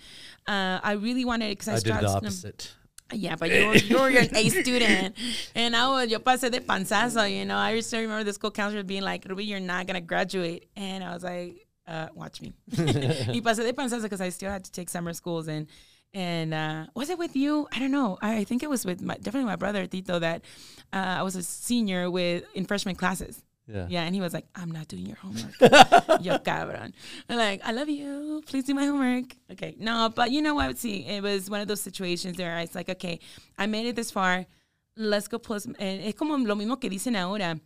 [0.47, 2.73] Uh, I really wanted because I, I did the opposite.
[3.14, 3.76] Yeah, but you're,
[4.09, 5.16] you're an A student.
[5.55, 7.57] And I was, yo pasé de panzazo, you know.
[7.57, 10.70] I still remember the school counselor being like, Ruby, you're not going to graduate.
[10.76, 12.53] And I was like, uh, watch me.
[12.78, 12.78] y
[13.43, 15.47] pasé de panzazo because I still had to take summer schools.
[15.47, 15.68] And
[16.14, 17.68] and uh, was it with you?
[17.72, 18.18] I don't know.
[18.22, 20.41] I, I think it was with my, definitely my brother, Tito, that
[20.91, 23.41] uh, I was a senior with in freshman classes.
[23.68, 23.86] Yeah.
[23.89, 25.53] Yeah, and he was like, I'm not doing your homework.
[26.22, 26.93] Yo cabron.
[27.30, 28.41] I'm like, I love you.
[28.45, 29.36] Please do my homework.
[29.51, 29.76] Okay.
[29.80, 30.78] No, but you know what?
[30.78, 33.20] See, it was one of those situations where I was like, okay,
[33.57, 34.45] I made it this far.
[34.97, 35.66] Let's go plus.
[35.66, 37.59] And es como lo mismo que dicen ahora.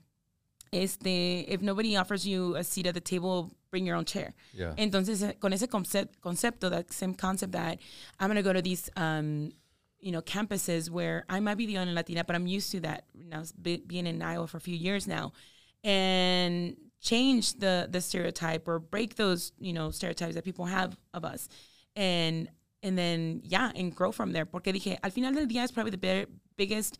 [0.73, 4.33] Este, if nobody offers you a seat at the table, bring your own chair.
[4.53, 4.73] Yeah.
[4.77, 7.79] Entonces, eh, con ese concept, concepto, that same concept that
[8.19, 9.53] I'm going to go to these, um,
[9.99, 13.05] you know, campuses where I might be the only Latina, but I'm used to that
[13.15, 15.31] now, be- being in Iowa for a few years now,
[15.85, 21.23] and change the the stereotype or break those, you know, stereotypes that people have of
[21.23, 21.47] us,
[21.95, 22.49] and
[22.83, 24.45] and then yeah, and grow from there.
[24.45, 26.25] Porque dije, al final del día is probably the bi-
[26.57, 26.97] biggest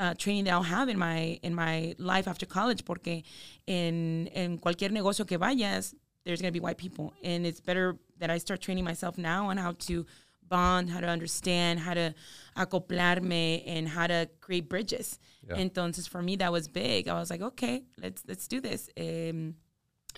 [0.00, 2.84] uh, training that I'll have in my in my life after college.
[2.84, 3.22] Porque
[3.68, 8.30] en en cualquier negocio que vayas, there's gonna be white people, and it's better that
[8.30, 10.06] I start training myself now on how to
[10.48, 12.14] bond, how to understand, how to
[12.56, 15.18] acoplarme, and how to create bridges.
[15.48, 15.56] Yeah.
[15.56, 17.08] Entonces, for me, that was big.
[17.08, 18.88] I was like, okay, let's let's do this.
[18.98, 19.56] Um,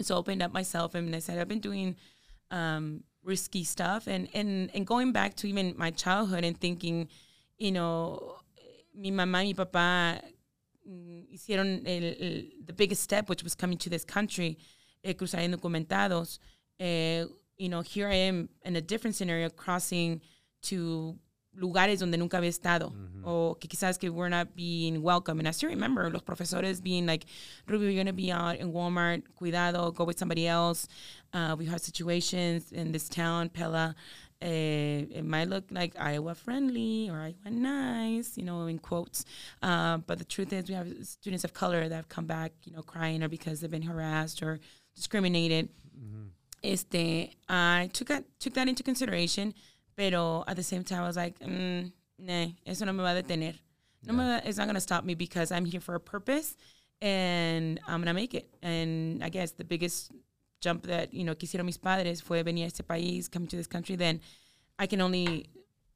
[0.01, 1.97] so I opened up myself and I said, I've been doing
[2.51, 7.09] um, risky stuff and, and, and going back to even my childhood and thinking,
[7.59, 8.37] you know,
[8.95, 10.20] mi mamá y mi papá
[10.89, 14.59] mm, hicieron el, el, the biggest step, which was coming to this country,
[15.03, 16.39] eh, cruzar indocumentados.
[16.79, 17.24] Eh,
[17.59, 20.20] you know, here I am in a different scenario, crossing
[20.62, 21.16] to
[21.59, 22.92] lugares donde nunca había estado
[23.24, 25.38] o que quizás que we're not being welcome.
[25.38, 27.24] And I still remember los profesores being like,
[27.66, 30.86] Ruby, you're going to be out in Walmart, cuidado, go with somebody else.
[31.32, 33.94] Uh, we had situations in this town, Pella,
[34.42, 39.24] eh, it might look like Iowa friendly or Iowa nice, you know, in quotes.
[39.62, 42.72] Uh, but the truth is, we have students of color that have come back, you
[42.72, 44.61] know, crying or because they've been harassed or
[44.94, 45.68] discriminated.
[46.62, 49.54] Este, I took that took that into consideration,
[49.96, 53.22] pero at the same time, I was like, mm, nah, eso no me va a
[53.22, 53.54] detener.
[54.04, 56.57] No me va, it's not gonna stop me because I'm here for a purpose,
[57.00, 58.48] and I'm gonna make it.
[58.62, 60.12] And I guess the biggest
[60.61, 63.66] jump that you know quisieron mis padres fue venir a este país, come to this
[63.66, 63.96] country.
[63.96, 64.20] Then
[64.78, 65.46] I can only,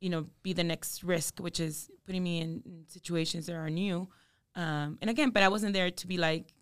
[0.00, 3.70] you know, be the next risk, which is putting me in, in situations that are
[3.70, 4.08] new.
[4.54, 6.52] Um, and again, but I wasn't there to be like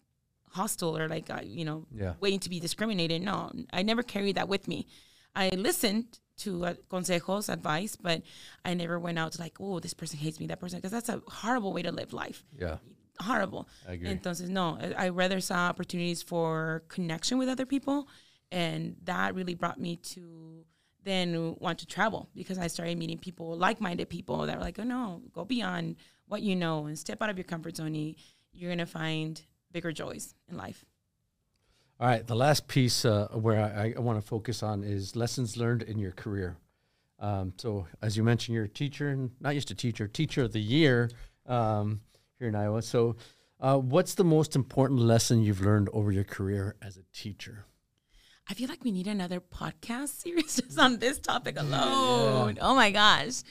[0.50, 2.14] hostile or like uh, you know Yeah.
[2.20, 3.22] waiting to be discriminated.
[3.22, 4.86] No, I never carried that with me.
[5.34, 8.22] I listened to uh, consejos, advice, but
[8.64, 11.08] I never went out to like, oh, this person hates me, that person, because that's
[11.08, 12.44] a horrible way to live life.
[12.58, 12.76] Yeah.
[13.20, 13.68] Horrible.
[13.88, 14.08] I agree.
[14.08, 18.08] Entonces, no, I I rather saw opportunities for connection with other people,
[18.52, 20.64] and that really brought me to
[21.04, 24.84] then want to travel because I started meeting people, like-minded people that were like, oh
[24.84, 25.96] no, go beyond
[26.26, 28.14] what you know and step out of your comfort zone.
[28.52, 29.40] You're gonna find
[29.72, 30.84] bigger joys in life.
[32.00, 32.26] All right.
[32.26, 35.98] The last piece uh, where I, I want to focus on is lessons learned in
[35.98, 36.56] your career.
[37.18, 40.52] Um, so, as you mentioned, you're a teacher, and not just a teacher, teacher of
[40.52, 41.10] the year
[41.46, 42.00] um,
[42.38, 42.80] here in Iowa.
[42.82, 43.16] So,
[43.60, 47.66] uh, what's the most important lesson you've learned over your career as a teacher?
[48.48, 52.58] I feel like we need another podcast series just on this topic alone.
[52.60, 53.42] Oh my gosh.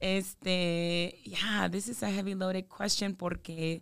[0.00, 3.80] Este, yeah, this is a heavy loaded question porque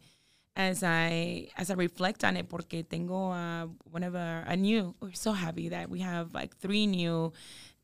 [0.57, 4.95] as I as I reflect on it, porque tengo uh, one of our a new.
[5.01, 7.33] We're so happy that we have like three new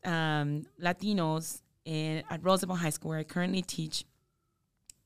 [0.03, 4.05] um, Latinos in at Roosevelt High School where I currently teach,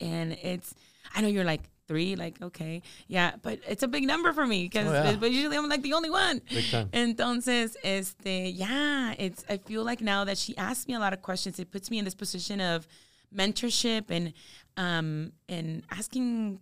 [0.00, 0.74] and it's.
[1.14, 4.64] I know you're like three, like okay, yeah, but it's a big number for me
[4.64, 5.16] because Oh, yeah.
[5.16, 6.40] but usually I'm like the only one.
[6.50, 6.88] Big time.
[6.92, 9.44] Entonces, este, yeah, it's.
[9.48, 11.98] I feel like now that she asks me a lot of questions, it puts me
[11.98, 12.86] in this position of
[13.34, 14.32] mentorship and
[14.78, 16.58] um and asking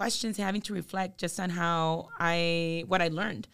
[0.00, 3.46] questions, having to reflect just on how I what I learned.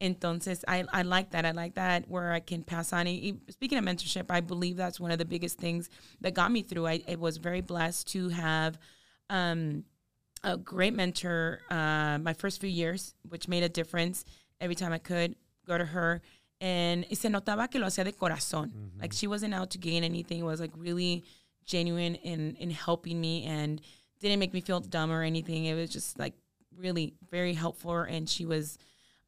[0.00, 1.44] Entonces, I, I like that.
[1.46, 3.06] I like that where I can pass on.
[3.50, 5.88] Speaking of mentorship, I believe that's one of the biggest things
[6.20, 6.88] that got me through.
[6.88, 8.80] I, I was very blessed to have
[9.30, 9.84] um,
[10.42, 14.24] a great mentor uh, my first few years, which made a difference
[14.60, 15.36] every time I could
[15.68, 16.20] go to her.
[16.60, 18.72] And se notaba que lo hacía de corazón.
[19.00, 20.40] Like she wasn't out to gain anything.
[20.40, 21.22] It was like really
[21.64, 23.80] genuine in, in helping me and
[24.22, 25.66] didn't make me feel dumb or anything.
[25.66, 26.34] It was just like
[26.76, 27.98] really very helpful.
[27.98, 28.78] And she was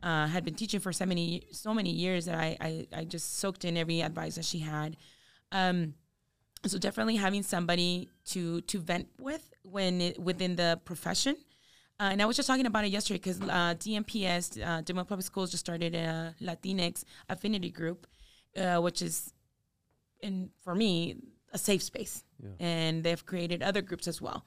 [0.03, 3.39] uh, had been teaching for so many so many years that I, I I just
[3.39, 4.97] soaked in every advice that she had.
[5.53, 5.95] Um,
[6.67, 11.37] so definitely having somebody to to vent with when it, within the profession.
[12.01, 15.05] Uh, and I was just talking about it yesterday because uh, DMPS, uh, Des Moines
[15.07, 18.09] Public Schools, just started a Latinx affinity group,
[18.57, 19.33] uh, which is,
[20.21, 21.15] in for me,
[21.53, 22.25] a safe space.
[22.59, 24.45] And they've created other groups as well.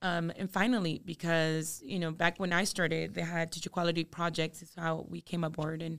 [0.00, 4.62] Um, and finally, because you know, back when I started, they had teacher quality projects.
[4.62, 5.98] Is how we came aboard, and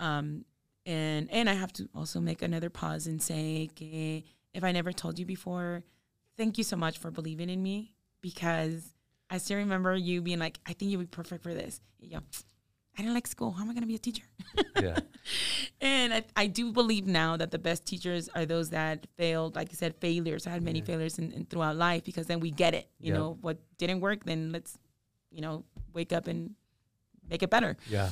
[0.00, 0.44] um,
[0.84, 4.92] and and I have to also make another pause and say, que if I never
[4.92, 5.84] told you before,
[6.36, 8.94] thank you so much for believing in me because
[9.30, 11.80] I still remember you being like, I think you'd be perfect for this.
[12.00, 12.20] Y yo,
[12.98, 13.52] I didn't like school.
[13.52, 14.24] How am I going to be a teacher?
[14.80, 14.98] Yeah.
[15.80, 19.70] and I, I do believe now that the best teachers are those that failed, like
[19.72, 20.46] you said, failures.
[20.46, 22.88] I had many failures in, in throughout life because then we get it.
[23.00, 23.18] You Yeah.
[23.18, 24.78] know, what didn't work, then let's,
[25.30, 26.54] you know, wake up and
[27.28, 28.10] make it better Yeah.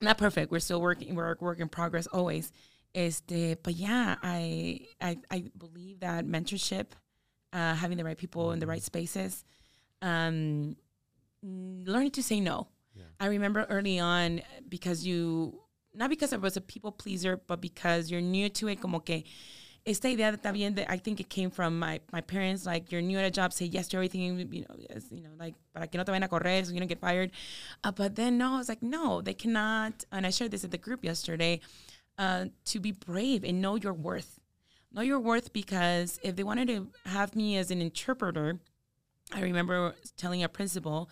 [0.00, 0.50] not perfect.
[0.52, 1.14] We're still working.
[1.14, 2.52] We're a work in progress always.
[2.94, 6.86] Este, but yeah, I I, I believe that mentorship,
[7.52, 9.44] uh, having the right people in the right spaces,
[10.02, 10.76] um,
[11.42, 12.68] learning to say no.
[13.20, 15.60] I remember early on because you,
[15.94, 18.80] not because I was a people pleaser, but because you're new to it.
[18.80, 19.24] Como que
[19.86, 22.66] esta idea también I think it came from my, my parents.
[22.66, 24.38] Like you're new at a job, say yes to everything.
[24.52, 26.80] You know, yes, you know, like para que no te vayan a correr, so you
[26.80, 27.30] don't get fired.
[27.84, 30.04] Uh, but then no, I was like, no, they cannot.
[30.12, 31.60] And I shared this at the group yesterday.
[32.18, 34.40] Uh, to be brave and know your worth.
[34.90, 38.58] Know your worth because if they wanted to have me as an interpreter,
[39.32, 41.10] I remember telling a principal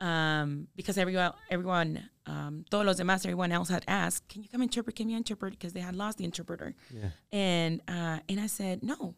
[0.00, 4.62] um, because everyone, everyone, um, todos los demás, everyone else had asked, "Can you come
[4.62, 4.96] interpret?
[4.96, 6.74] Can you interpret?" Because they had lost the interpreter.
[6.90, 7.10] Yeah.
[7.32, 9.14] And uh, and I said no.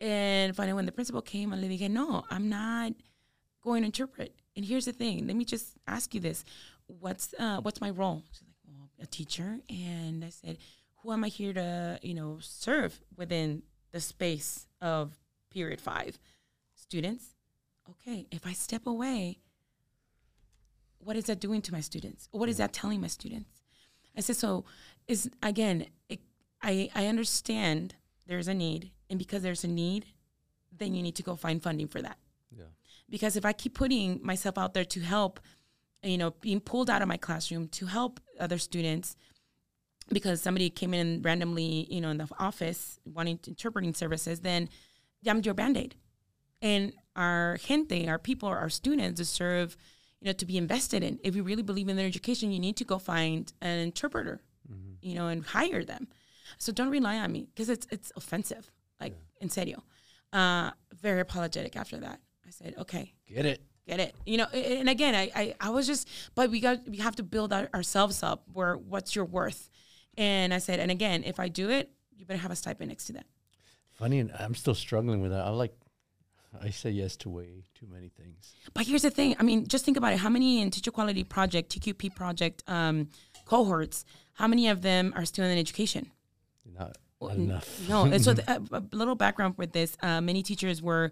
[0.00, 2.92] And finally, when the principal came, I dije, "No, I'm not
[3.62, 6.44] going to interpret." And here's the thing: let me just ask you this:
[6.86, 8.22] What's uh, what's my role?
[8.32, 10.58] She's like, "Well, a teacher." And I said,
[11.02, 13.62] "Who am I here to, you know, serve within
[13.92, 15.18] the space of
[15.50, 16.18] period five?
[16.74, 17.34] Students."
[17.90, 19.38] Okay, if I step away,
[21.04, 22.28] what is that doing to my students?
[22.32, 22.58] What is mm.
[22.58, 23.50] that telling my students?
[24.16, 24.64] I said, so
[25.08, 26.20] is again, it,
[26.62, 27.94] I I understand
[28.26, 30.06] there's a need, and because there's a need,
[30.76, 32.18] then you need to go find funding for that.
[32.56, 32.64] Yeah.
[33.08, 35.40] Because if I keep putting myself out there to help,
[36.02, 39.16] you know, being pulled out of my classroom to help other students,
[40.10, 44.68] because somebody came in randomly, you know, in the office wanting interpreting services, then
[45.26, 45.94] I'm your band aid.
[46.60, 49.76] And our gente, our people, our students deserve,
[50.22, 51.18] you know, to be invested in.
[51.24, 54.40] If you really believe in their education, you need to go find an interpreter,
[55.02, 56.06] you know, and hire them.
[56.58, 58.70] So don't rely on me because it's it's offensive.
[59.00, 59.82] Like in serio.
[60.32, 60.70] Uh,
[61.00, 62.20] very apologetic after that.
[62.46, 63.60] I said, okay, Get it.
[63.88, 66.98] get it you know and again i i, I was just but we got we
[66.98, 69.70] have to build our, ourselves up where what's your worth
[70.16, 73.06] and i said and again if i do it you better have a stipend next
[73.08, 73.26] to that
[73.98, 75.44] Funny, and I'm still struggling with that.
[75.44, 75.74] I like,
[76.60, 78.54] I say yes to way too many things.
[78.74, 81.24] but here's the thing i mean just think about it how many in teacher quality
[81.24, 83.08] project tqp project um,
[83.46, 86.10] cohorts how many of them are still in education
[86.78, 87.88] Not, not enough.
[87.88, 89.96] No, and so the, a, a little background with this.
[90.02, 91.10] Uh, many teachers were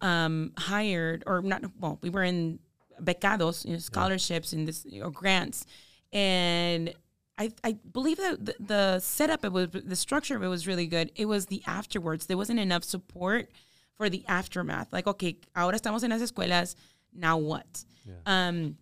[0.00, 1.62] um, hired, or not.
[1.78, 2.58] Well, we were in
[3.02, 5.66] becados, you know, scholarships and this or grants,
[6.12, 6.94] and
[7.38, 10.86] I, I believe that the, the setup, it was the structure of it was really
[10.86, 11.10] good.
[11.16, 12.26] It was the afterwards.
[12.26, 13.50] There wasn't enough support
[14.00, 14.90] for the aftermath.
[14.94, 16.74] Like, okay, ahora estamos en las escuelas.
[17.12, 17.84] Now what?
[18.24, 18.78] Um,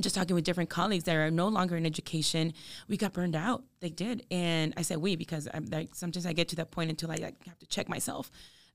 [0.00, 2.54] just talking with different colleagues that are no longer in education,
[2.88, 3.64] we got burned out.
[3.80, 6.88] They did, and I said we because I'm like sometimes I get to that point
[6.88, 8.30] until I like, have to check myself,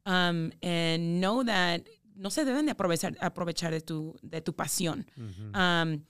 [0.06, 5.06] um, and know that no se deben de aprovechar, aprovechar de tu de tu pasión.
[5.56, 6.04] Um,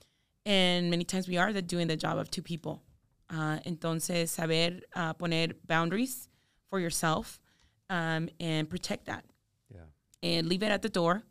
[0.44, 2.82] and many times we are the, doing the job of two people.
[3.30, 6.28] Uh, entonces, saber uh, poner boundaries
[6.68, 7.40] for yourself
[7.88, 9.31] um, and protect that Yeah.
[10.22, 11.22] And leave it at the door.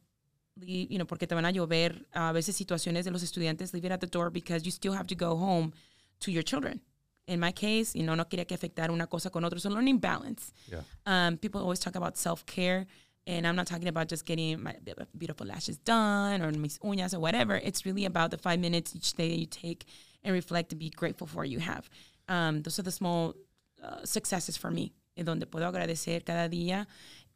[0.59, 3.73] Leave, you know, porque te van a llover a veces situaciones de los estudiantes.
[3.73, 5.73] Leave it at the door because you still have to go home
[6.19, 6.81] to your children.
[7.27, 9.59] In my case, you know, no quería que afectar una cosa con otra.
[9.59, 10.51] So learning balance.
[10.69, 10.81] Yeah.
[11.05, 12.85] Um, people always talk about self care,
[13.25, 14.75] and I'm not talking about just getting my
[15.17, 17.55] beautiful lashes done or mis uñas or whatever.
[17.55, 19.85] It's really about the five minutes each day that you take
[20.23, 21.89] and reflect and be grateful for what you have.
[22.27, 23.35] Um, those are the small
[23.81, 26.87] uh, successes for me, en donde puedo agradecer cada día.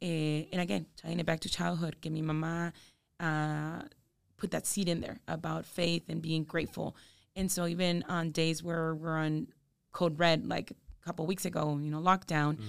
[0.01, 2.71] Eh, and again, tying it back to childhood, que mi mamá
[3.19, 3.81] uh,
[4.37, 6.95] put that seed in there about faith and being grateful.
[7.35, 9.47] And so even on days where we're on
[9.91, 12.59] code red, like a couple weeks ago, you know, lockdown,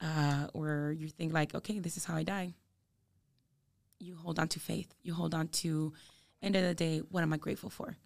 [0.00, 2.54] uh, where you think like, okay, this is how I die.
[3.98, 4.94] You hold on to faith.
[5.02, 5.92] You hold on to,
[6.42, 7.96] end of the day, what am I grateful for?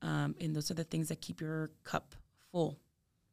[0.00, 2.14] Um, and those are the things that keep your cup
[2.50, 2.78] full.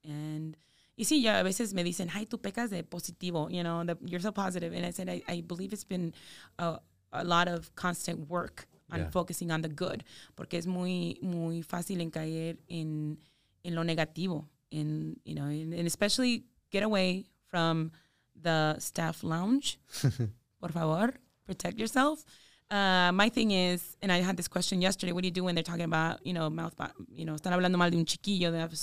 [0.03, 0.55] And
[0.99, 3.97] y sí, ya a veces me dicen, ay, tú pecas de positivo, you know, that
[4.05, 4.73] you're so positive.
[4.75, 6.13] And I said, I, I believe it's been
[6.57, 6.79] a,
[7.13, 9.09] a lot of constant work on Yeah.
[9.11, 10.03] focusing on the good,
[10.35, 13.17] porque es muy, muy fácil en caer en,
[13.63, 17.91] en lo negativo, in, you know, and, and especially get away from
[18.35, 19.77] the staff lounge.
[20.59, 21.13] Por favor,
[21.45, 22.25] protect yourself.
[22.71, 25.11] Uh, my thing is, and I had this question yesterday.
[25.13, 26.73] What do you do when they're talking about, you know, mouth,
[27.11, 28.73] you know, están hablando mal de un chiquillo, they have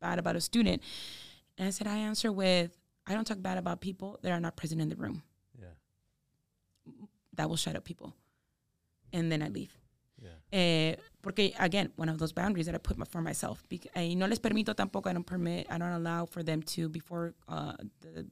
[0.00, 0.82] bad about a student?
[1.58, 2.76] And I said, I answer with,
[3.06, 5.22] I don't talk bad about people that are not present in the room.
[5.58, 6.92] Yeah.
[7.34, 8.14] That will shut up people.
[9.12, 9.76] And then I leave.
[10.22, 10.58] Yeah.
[10.58, 13.62] Eh, porque again, one of those boundaries that I put my, for myself.
[13.68, 15.10] Bec- y no les permito tampoco.
[15.10, 15.66] I don't permit.
[15.68, 18.26] I don't allow for them to before uh, the,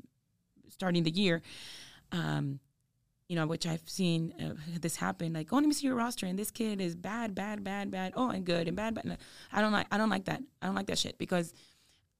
[0.68, 1.42] starting the year.
[2.12, 2.60] Um,
[3.28, 5.32] you know, which I've seen uh, this happen.
[5.32, 8.12] Like, oh, let me see your roster, and this kid is bad, bad, bad, bad.
[8.16, 9.18] Oh, and good and bad, bad.
[9.52, 9.86] I don't like.
[9.92, 10.42] I don't like that.
[10.60, 11.54] I don't like that shit because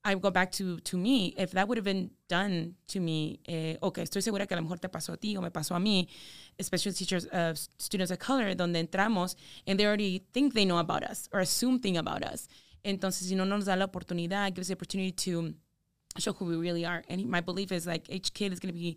[0.04, 1.34] I go back to to me.
[1.36, 4.62] If that would have been done to me, eh, okay, estoy segura que a lo
[4.62, 6.08] mejor te pasó a ti o me pasó a mí,
[6.58, 9.36] especially teachers, uh, students of color, donde entramos
[9.66, 12.48] and they already think they know about us or assume thing about us.
[12.82, 15.52] Entonces, si no nos da la oportunidad, gives the opportunity to
[16.18, 17.04] show who we really are.
[17.08, 18.96] And my belief is like each kid is going to be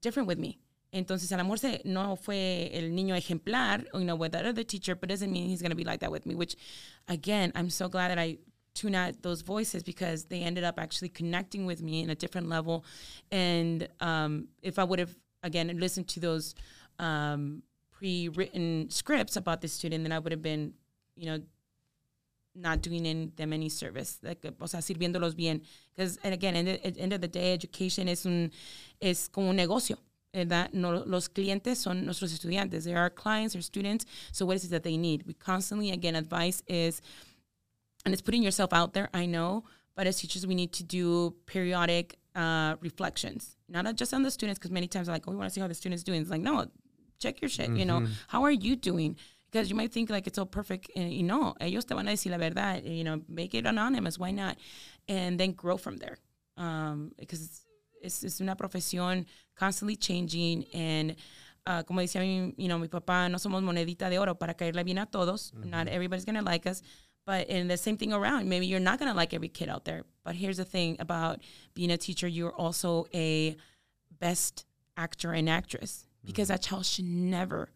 [0.00, 0.58] different with me.
[0.92, 4.64] Entonces, a lo mejor se, no fue el niño ejemplar, you know, with that other
[4.64, 6.54] teacher, but doesn't mean he's going to be like that with me, which,
[7.08, 8.38] again, I'm so glad that I
[8.74, 12.48] tune out those voices because they ended up actually connecting with me in a different
[12.48, 12.84] level.
[13.30, 16.54] And um, if I would have, again, listened to those
[16.98, 20.74] um, pre-written scripts about this student, then I would have been,
[21.16, 21.38] you know,
[22.54, 25.62] not doing in them any service, like, o sea, sirviéndolos bien.
[25.94, 28.50] Because, and again, at the end of the day, education is un,
[29.00, 29.96] es como un negocio.
[30.34, 30.72] ¿verdad?
[30.72, 32.84] No, los clientes son nuestros estudiantes.
[32.84, 34.06] They are our clients, our students.
[34.32, 35.24] So what is it that they need?
[35.26, 37.02] We constantly, again, advice is,
[38.04, 41.34] and it's putting yourself out there, I know, but as teachers, we need to do
[41.46, 45.48] periodic uh, reflections, not just on the students, because many times like, oh, we want
[45.50, 46.20] to see how the student's doing.
[46.20, 46.66] It's like, no,
[47.18, 49.16] check your shit, you know, how are you doing?
[49.50, 52.12] Because you might think like it's all perfect, and you know, ellos te van a
[52.12, 54.56] decir la verdad, you know, make it anonymous, why not?
[55.08, 56.16] And then grow from there.
[56.56, 57.62] Um, because
[58.02, 61.16] it's it's una profesión constantly changing and
[61.66, 64.84] uh, como decía mi, you know, mi papá, no somos monedita de oro para caerle
[64.84, 65.52] bien a todos.
[65.70, 66.82] Not everybody's going to like us.
[67.24, 69.84] But in the same thing around, maybe you're not going to like every kid out
[69.84, 70.02] there.
[70.24, 71.40] But here's the thing about
[71.74, 73.56] being a teacher, you're also a
[74.18, 74.66] best
[74.96, 77.70] actor and actress because that child should never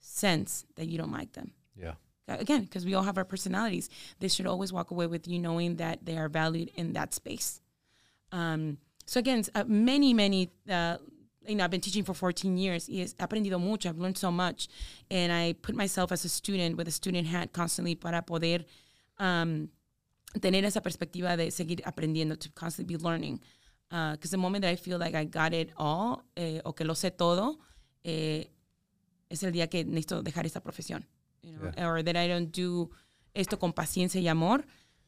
[0.00, 1.52] sense that you don't like them.
[1.76, 1.94] Yeah.
[2.28, 3.90] Again, because we all have our personalities.
[4.20, 7.60] They should always walk away with you knowing that they are valued in that space.
[8.30, 10.98] Um, so again, uh, many, many, uh,
[11.46, 12.86] you know, I've been teaching for 14 years.
[12.86, 13.88] He aprendido mucho.
[13.88, 14.68] I've learned so much.
[15.10, 18.64] And I put myself as a student with a student hat constantly para poder
[19.18, 19.68] um,
[20.40, 23.40] tener esa perspectiva de seguir aprendiendo, to constantly be learning.
[23.90, 26.94] Because the moment that I feel like I got it all, eh, o que lo
[26.94, 27.58] sé todo,
[28.04, 28.48] eh,
[29.28, 31.04] es el día que necesito dejar esta profesión.
[31.42, 31.86] You know?
[31.86, 32.90] Or that I don't do
[33.34, 34.64] esto con paciencia y amor,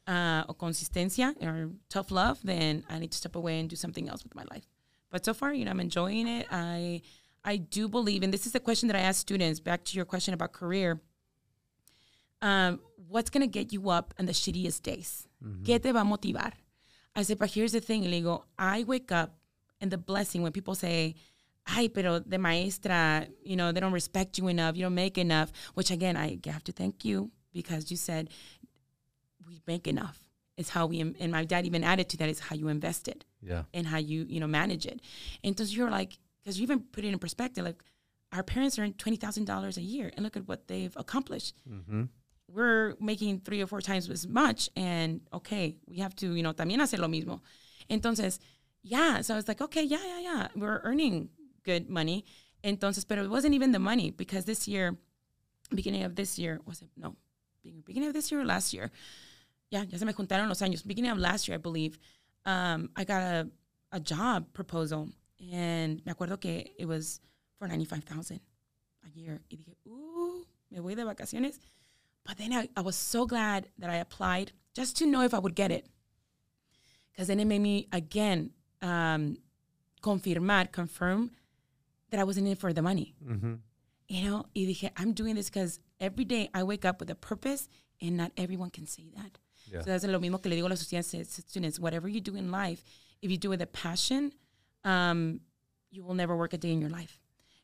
[0.07, 4.07] uh, o consistencia, or tough love, then I need to step away and do something
[4.07, 4.67] else with my life.
[5.11, 6.47] But so far, you know, I'm enjoying it.
[6.51, 7.01] I
[7.43, 9.59] I do believe, and this is the question that I ask students.
[9.59, 10.99] Back to your question about career.
[12.41, 15.27] Um, what's gonna get you up on the shittiest days?
[15.63, 16.53] ¿Qué te va a motivar?
[17.15, 19.37] I said, but here's the thing, le digo, I wake up
[19.79, 21.15] and the blessing when people say,
[21.67, 25.51] ay, pero de maestra, you know, they don't respect you enough, you don't make enough,
[25.75, 28.29] which again, I have to thank you because you said
[29.47, 30.19] we make enough.
[30.57, 33.23] It's how we, and my dad even added to that is how you invest it
[33.45, 33.63] Yeah.
[33.73, 35.01] and how you, you know, manage it.
[35.43, 37.81] And so you're like, because you even put it in perspective, like
[38.31, 41.55] our parents earn $20,000 a year and look at what they've accomplished.
[41.69, 42.03] Mm-hmm.
[42.51, 44.69] We're making three or four times as much.
[44.75, 47.41] And okay, we have to, you know, también hacer lo mismo.
[47.89, 48.39] Entonces,
[48.83, 49.21] yeah.
[49.21, 50.47] So I was like, okay, yeah, yeah, yeah.
[50.55, 51.29] We're earning
[51.63, 52.25] good money.
[52.63, 54.95] Entonces, but it wasn't even the money because this year,
[55.73, 56.89] beginning of this year, was it?
[56.97, 57.15] No,
[57.61, 58.91] beginning beginning of this year or last year?
[59.71, 60.85] Yeah, ya se me juntaron los años.
[60.85, 61.97] Beginning of last year, I believe,
[62.45, 63.49] um, I got a,
[63.91, 65.09] a job proposal.
[65.53, 67.19] And me acuerdo que it was
[67.59, 68.39] for 95000
[69.05, 69.41] a year.
[69.51, 71.59] Y dije, ooh, me voy de vacaciones.
[72.25, 75.39] But then I, I was so glad that I applied just to know if I
[75.39, 75.87] would get it.
[77.11, 79.37] Because then it made me, again, um,
[80.01, 81.31] confirmar, confirm
[82.09, 83.15] that I wasn't in it for the money.
[84.07, 87.15] You know, y dije, I'm doing this because every day I wake up with a
[87.15, 87.67] purpose
[88.01, 89.37] and not everyone can say that.
[89.71, 89.81] Yeah.
[89.81, 92.51] So that's lo mismo que le digo a los estudiantes, students, whatever you do in
[92.51, 92.83] life,
[93.21, 94.31] if you do it with a passion,
[94.83, 95.39] um,
[95.91, 97.19] you will never work a day in your life.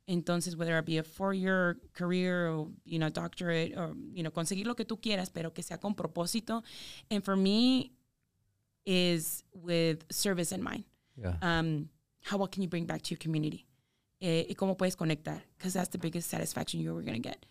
[0.10, 4.66] Entonces, whether it be a four-year career or, you know, doctorate or, you know, conseguir
[4.66, 6.64] lo que tú quieras, pero que sea con propósito.
[7.10, 7.92] And for me,
[8.86, 10.84] is with service in mind.
[11.16, 11.36] Yeah.
[11.42, 11.90] Um,
[12.24, 13.68] how what can you bring back to your community?
[14.22, 15.42] Eh, y cómo puedes conectar?
[15.58, 17.46] Because that's the biggest satisfaction you're going to get.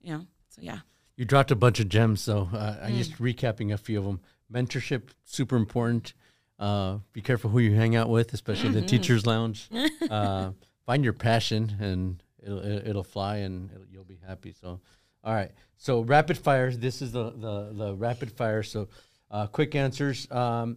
[0.00, 0.26] You know?
[0.48, 0.80] So, yeah.
[1.16, 4.20] You dropped a bunch of gems, so uh, I'm just recapping a few of them.
[4.52, 6.12] Mentorship, super important.
[6.58, 9.68] Uh, be careful who you hang out with, especially in the teachers' lounge.
[10.10, 10.52] Uh,
[10.84, 14.52] find your passion, and it'll it'll it'll fly, and it'll, you'll be happy.
[14.52, 14.80] So,
[15.24, 15.50] all right.
[15.78, 16.70] So rapid fire.
[16.70, 18.62] This is the the the rapid fire.
[18.62, 18.88] So,
[19.30, 20.30] uh, quick answers.
[20.30, 20.76] Um,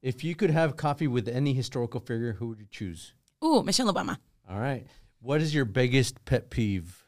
[0.00, 3.14] if you could have coffee with any historical figure, who would you choose?
[3.44, 4.18] Ooh, Michelle Obama.
[4.48, 4.86] All right.
[5.20, 7.02] What is your biggest pet peeve?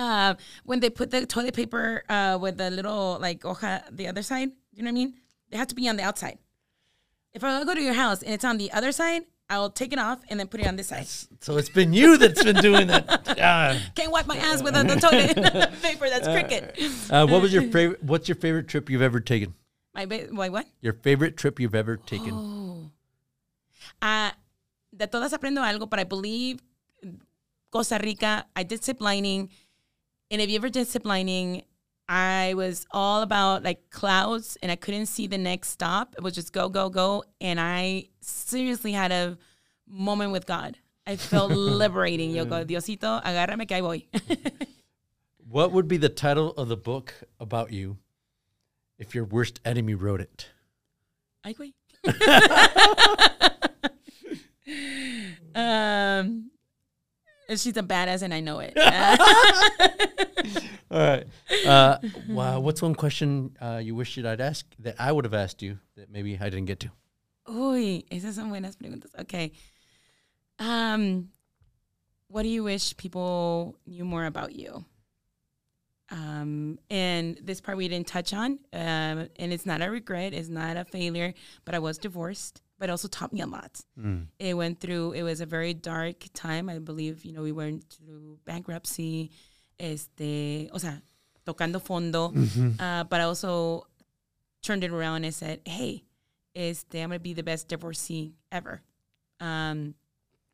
[0.00, 0.34] Uh,
[0.64, 4.48] when they put the toilet paper uh, with the little like hoja the other side,
[4.72, 5.14] you know what I mean?
[5.50, 6.38] They have to be on the outside.
[7.34, 9.98] If I go to your house and it's on the other side, I'll take it
[9.98, 11.06] off and then put it on this side.
[11.40, 13.36] So it's been you that's been doing that.
[13.38, 13.76] Ah.
[13.94, 15.36] Can't wipe my ass with the, toilet
[15.82, 16.08] paper.
[16.08, 16.80] That's cricket.
[17.10, 18.02] Uh, what was your favorite?
[18.02, 19.52] What's your favorite trip you've ever taken?
[19.92, 20.66] My ba- why what?
[20.80, 22.32] Your favorite trip you've ever taken?
[22.32, 22.90] Oh.
[24.00, 24.30] Uh,
[24.96, 26.62] de todas aprendo algo, but I believe
[27.70, 29.50] Costa Rica, I did zip lining.
[30.30, 31.62] And if you ever did zip lining,
[32.08, 36.14] I was all about like clouds and I couldn't see the next stop.
[36.16, 37.24] It was just go, go, go.
[37.40, 39.38] And I seriously had a
[39.88, 40.78] moment with God.
[41.06, 42.30] I felt liberating.
[42.30, 44.06] Yo go, Diosito, agárrame que ahí voy.
[45.50, 47.98] What would be the title of the book about you
[49.00, 50.48] if your worst enemy wrote it?
[51.44, 51.72] Ay, güey.
[55.56, 56.52] um,
[57.58, 58.76] she's a badass and I know it.
[60.90, 61.26] All right.
[61.66, 61.98] Uh,
[62.28, 62.60] wow.
[62.60, 65.78] What's one question uh, you wish that I'd ask that I would have asked you
[65.96, 66.90] that maybe I didn't get to?
[67.48, 69.10] Uy, esas son buenas preguntas.
[69.20, 69.52] Okay.
[70.58, 71.30] Um,
[72.28, 74.84] what do you wish people knew more about you?
[76.10, 80.48] Um, and this part we didn't touch on, um, and it's not a regret, it's
[80.48, 81.34] not a failure,
[81.64, 83.78] but I was divorced, but it also taught me a lot.
[84.38, 86.70] It went through, it was a very dark time.
[86.70, 89.30] I believe, you know, we went through bankruptcy,
[89.78, 91.02] este, o sea,
[91.46, 92.32] tocando fondo,
[92.80, 93.86] uh, but I also
[94.62, 96.04] turned it around and said, hey,
[96.56, 98.80] este, I'm going to be the best divorcee ever.
[99.40, 99.94] Um,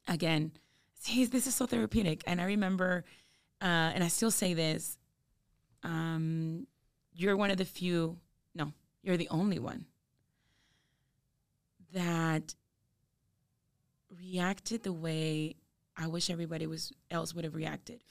[0.09, 0.51] again,
[0.99, 2.25] see, this is so therapeutic.
[2.27, 3.05] And I remember,
[3.63, 4.99] uh, and I still say this,
[5.85, 6.67] um,
[7.15, 8.19] you're one of the few,
[8.53, 8.73] no,
[9.05, 9.87] you're the only one
[11.97, 12.55] that
[14.21, 15.57] reacted the way
[15.97, 18.01] I wish everybody was else would have reacted.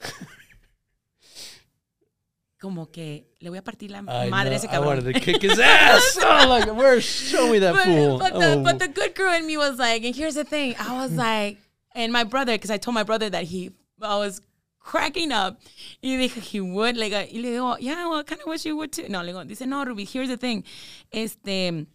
[2.60, 5.42] Como que le voy a partir la I, madre know, ese I wanted to kick
[5.42, 6.18] his ass.
[6.22, 7.00] oh, like, where?
[7.00, 8.18] Show me that but, fool.
[8.18, 8.62] But the, Oh.
[8.64, 10.74] but the good girl in me was like, and here's the thing.
[10.78, 11.18] I was mm.
[11.18, 11.58] like,
[11.94, 13.70] and my brother, because I told my brother that he,
[14.02, 14.40] I was
[14.80, 15.60] cracking up.
[16.02, 16.96] Y dije, he would.
[16.96, 19.06] Like, y le digo, yeah, well, I kind of wish you would too.
[19.08, 20.64] No, le digo, dice, no, Ruby, here's the thing.
[21.12, 21.86] Este,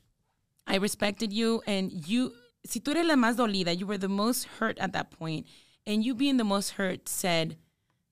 [0.68, 2.34] I respected you, and you,
[2.66, 5.45] si tú eres la más dolida, you were the most hurt at that point,
[5.86, 7.57] and you being the most hurt said,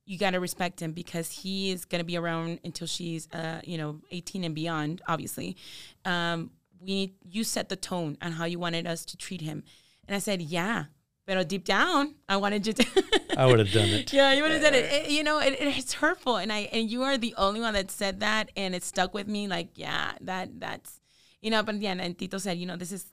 [0.05, 3.61] you got to respect him because he is going to be around until she's, uh,
[3.63, 5.55] you know, 18 and beyond, obviously.
[6.03, 6.49] Um,
[6.81, 9.63] we need, you set the tone on how you wanted us to treat him.
[10.07, 10.85] And I said, yeah,
[11.27, 13.03] but deep down, I wanted you to.
[13.37, 14.11] I would have done it.
[14.13, 14.85] Yeah, you would have done it.
[14.85, 17.91] It- You know, it, it's hurtful, and I and you are the only one that
[17.91, 19.47] said that, and it stuck with me.
[19.47, 20.98] Like, yeah, that that's,
[21.41, 21.63] you know.
[21.63, 23.05] But yeah, and Tito said, you know, this is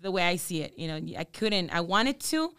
[0.00, 0.74] the way I see it.
[0.78, 2.52] You know, I couldn't, I wanted to,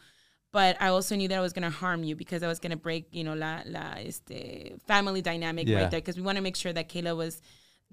[0.52, 3.08] but I also knew that I was gonna harm you because I was gonna break,
[3.12, 5.82] you know, la la este family dynamic Yeah.
[5.82, 7.42] right there because we want to make sure that Kayla was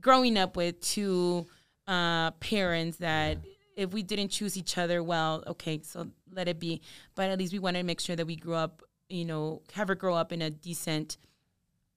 [0.01, 1.47] growing up with two
[1.87, 3.39] uh, parents that
[3.77, 6.81] if we didn't choose each other, well, okay, so let it be.
[7.15, 9.89] But at least we wanted to make sure that we grew up, you know, have
[9.89, 11.17] her grow up in a decent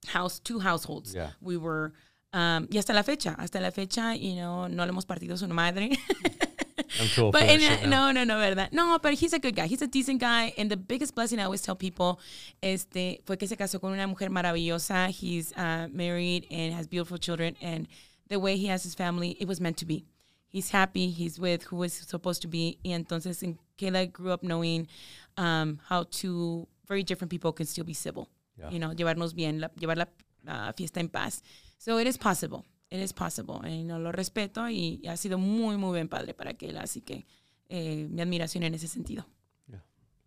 [0.08, 1.14] house, two households.
[1.16, 1.30] Yeah.
[1.40, 1.94] We were,
[2.34, 5.48] um, y hasta la fecha, hasta la fecha, you know, no le hemos partido su
[5.48, 5.98] madre.
[7.00, 8.70] I'm But in shit no, no, no, verdad.
[8.72, 9.68] No, but he's a good guy.
[9.68, 10.54] He's a decent guy.
[10.58, 12.20] And the biggest blessing I always tell people
[12.62, 15.10] este, fue que se casó con una mujer maravillosa.
[15.10, 17.56] He's uh, married and has beautiful children.
[17.62, 17.88] And
[18.30, 20.06] the way he has his family, it was meant to be.
[20.48, 21.10] He's happy.
[21.10, 22.80] He's with who was supposed to be.
[22.84, 24.88] Y entonces, and Kayla grew up knowing
[25.36, 28.30] um, how two very different people can still be civil.
[28.58, 28.70] Yeah.
[28.70, 30.06] You know, llevarnos bien, la, llevar la
[30.48, 31.42] uh, fiesta en paz.
[31.78, 32.64] So it is possible.
[32.90, 33.62] It is possible.
[33.66, 36.82] Y no lo respeto y ha sido muy, muy buen padre para Kayla.
[36.82, 37.26] Así que
[37.70, 39.26] eh, mi admiración en ese sentido.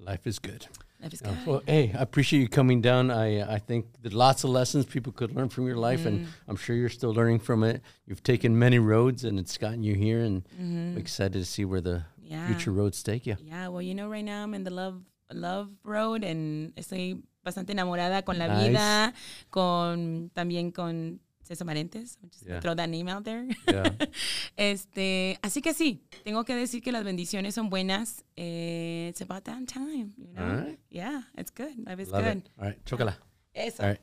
[0.02, 0.64] Life is good.
[1.02, 1.36] Life is good.
[1.46, 3.10] Well, hey, I appreciate you coming down.
[3.10, 6.50] I I think there's lots of lessons people could learn from your life, and Mm-hmm.
[6.50, 7.82] I'm sure you're still learning from it.
[8.06, 10.92] You've taken many roads, and it's gotten you here, and Mm-hmm.
[10.92, 12.46] I'm excited to see where the Yeah.
[12.46, 13.36] future roads take you.
[13.44, 17.72] Yeah, well, you know, right now I'm in the love love road and estoy bastante
[17.72, 18.70] enamorada con la Nice.
[18.70, 19.12] vida,
[19.50, 21.20] con también con
[21.50, 22.16] César Marentes.
[22.22, 22.60] I'm just Yeah.
[22.60, 23.44] throw that name out there.
[23.66, 23.90] Yeah.
[24.56, 28.22] este, así que sí, tengo que decir que las bendiciones son buenas.
[28.36, 30.42] Eh, it's about that time, you know.
[30.44, 30.78] All right.
[30.90, 31.74] Yeah, it's good.
[31.86, 32.36] Life is Love good.
[32.38, 32.50] it.
[32.58, 33.16] All right, chocala.
[33.54, 33.82] Eso.
[33.82, 34.00] All right,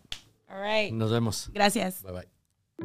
[0.51, 0.91] All right.
[0.93, 1.49] nos vemos.
[1.53, 2.01] Gracias.
[2.03, 2.25] Bye bye.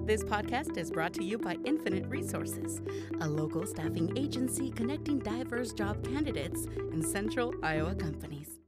[0.07, 2.81] This podcast is brought to you by Infinite Resources,
[3.21, 8.61] a local staffing agency connecting diverse job candidates in central Iowa companies.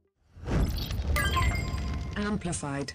[2.17, 2.93] Amplified.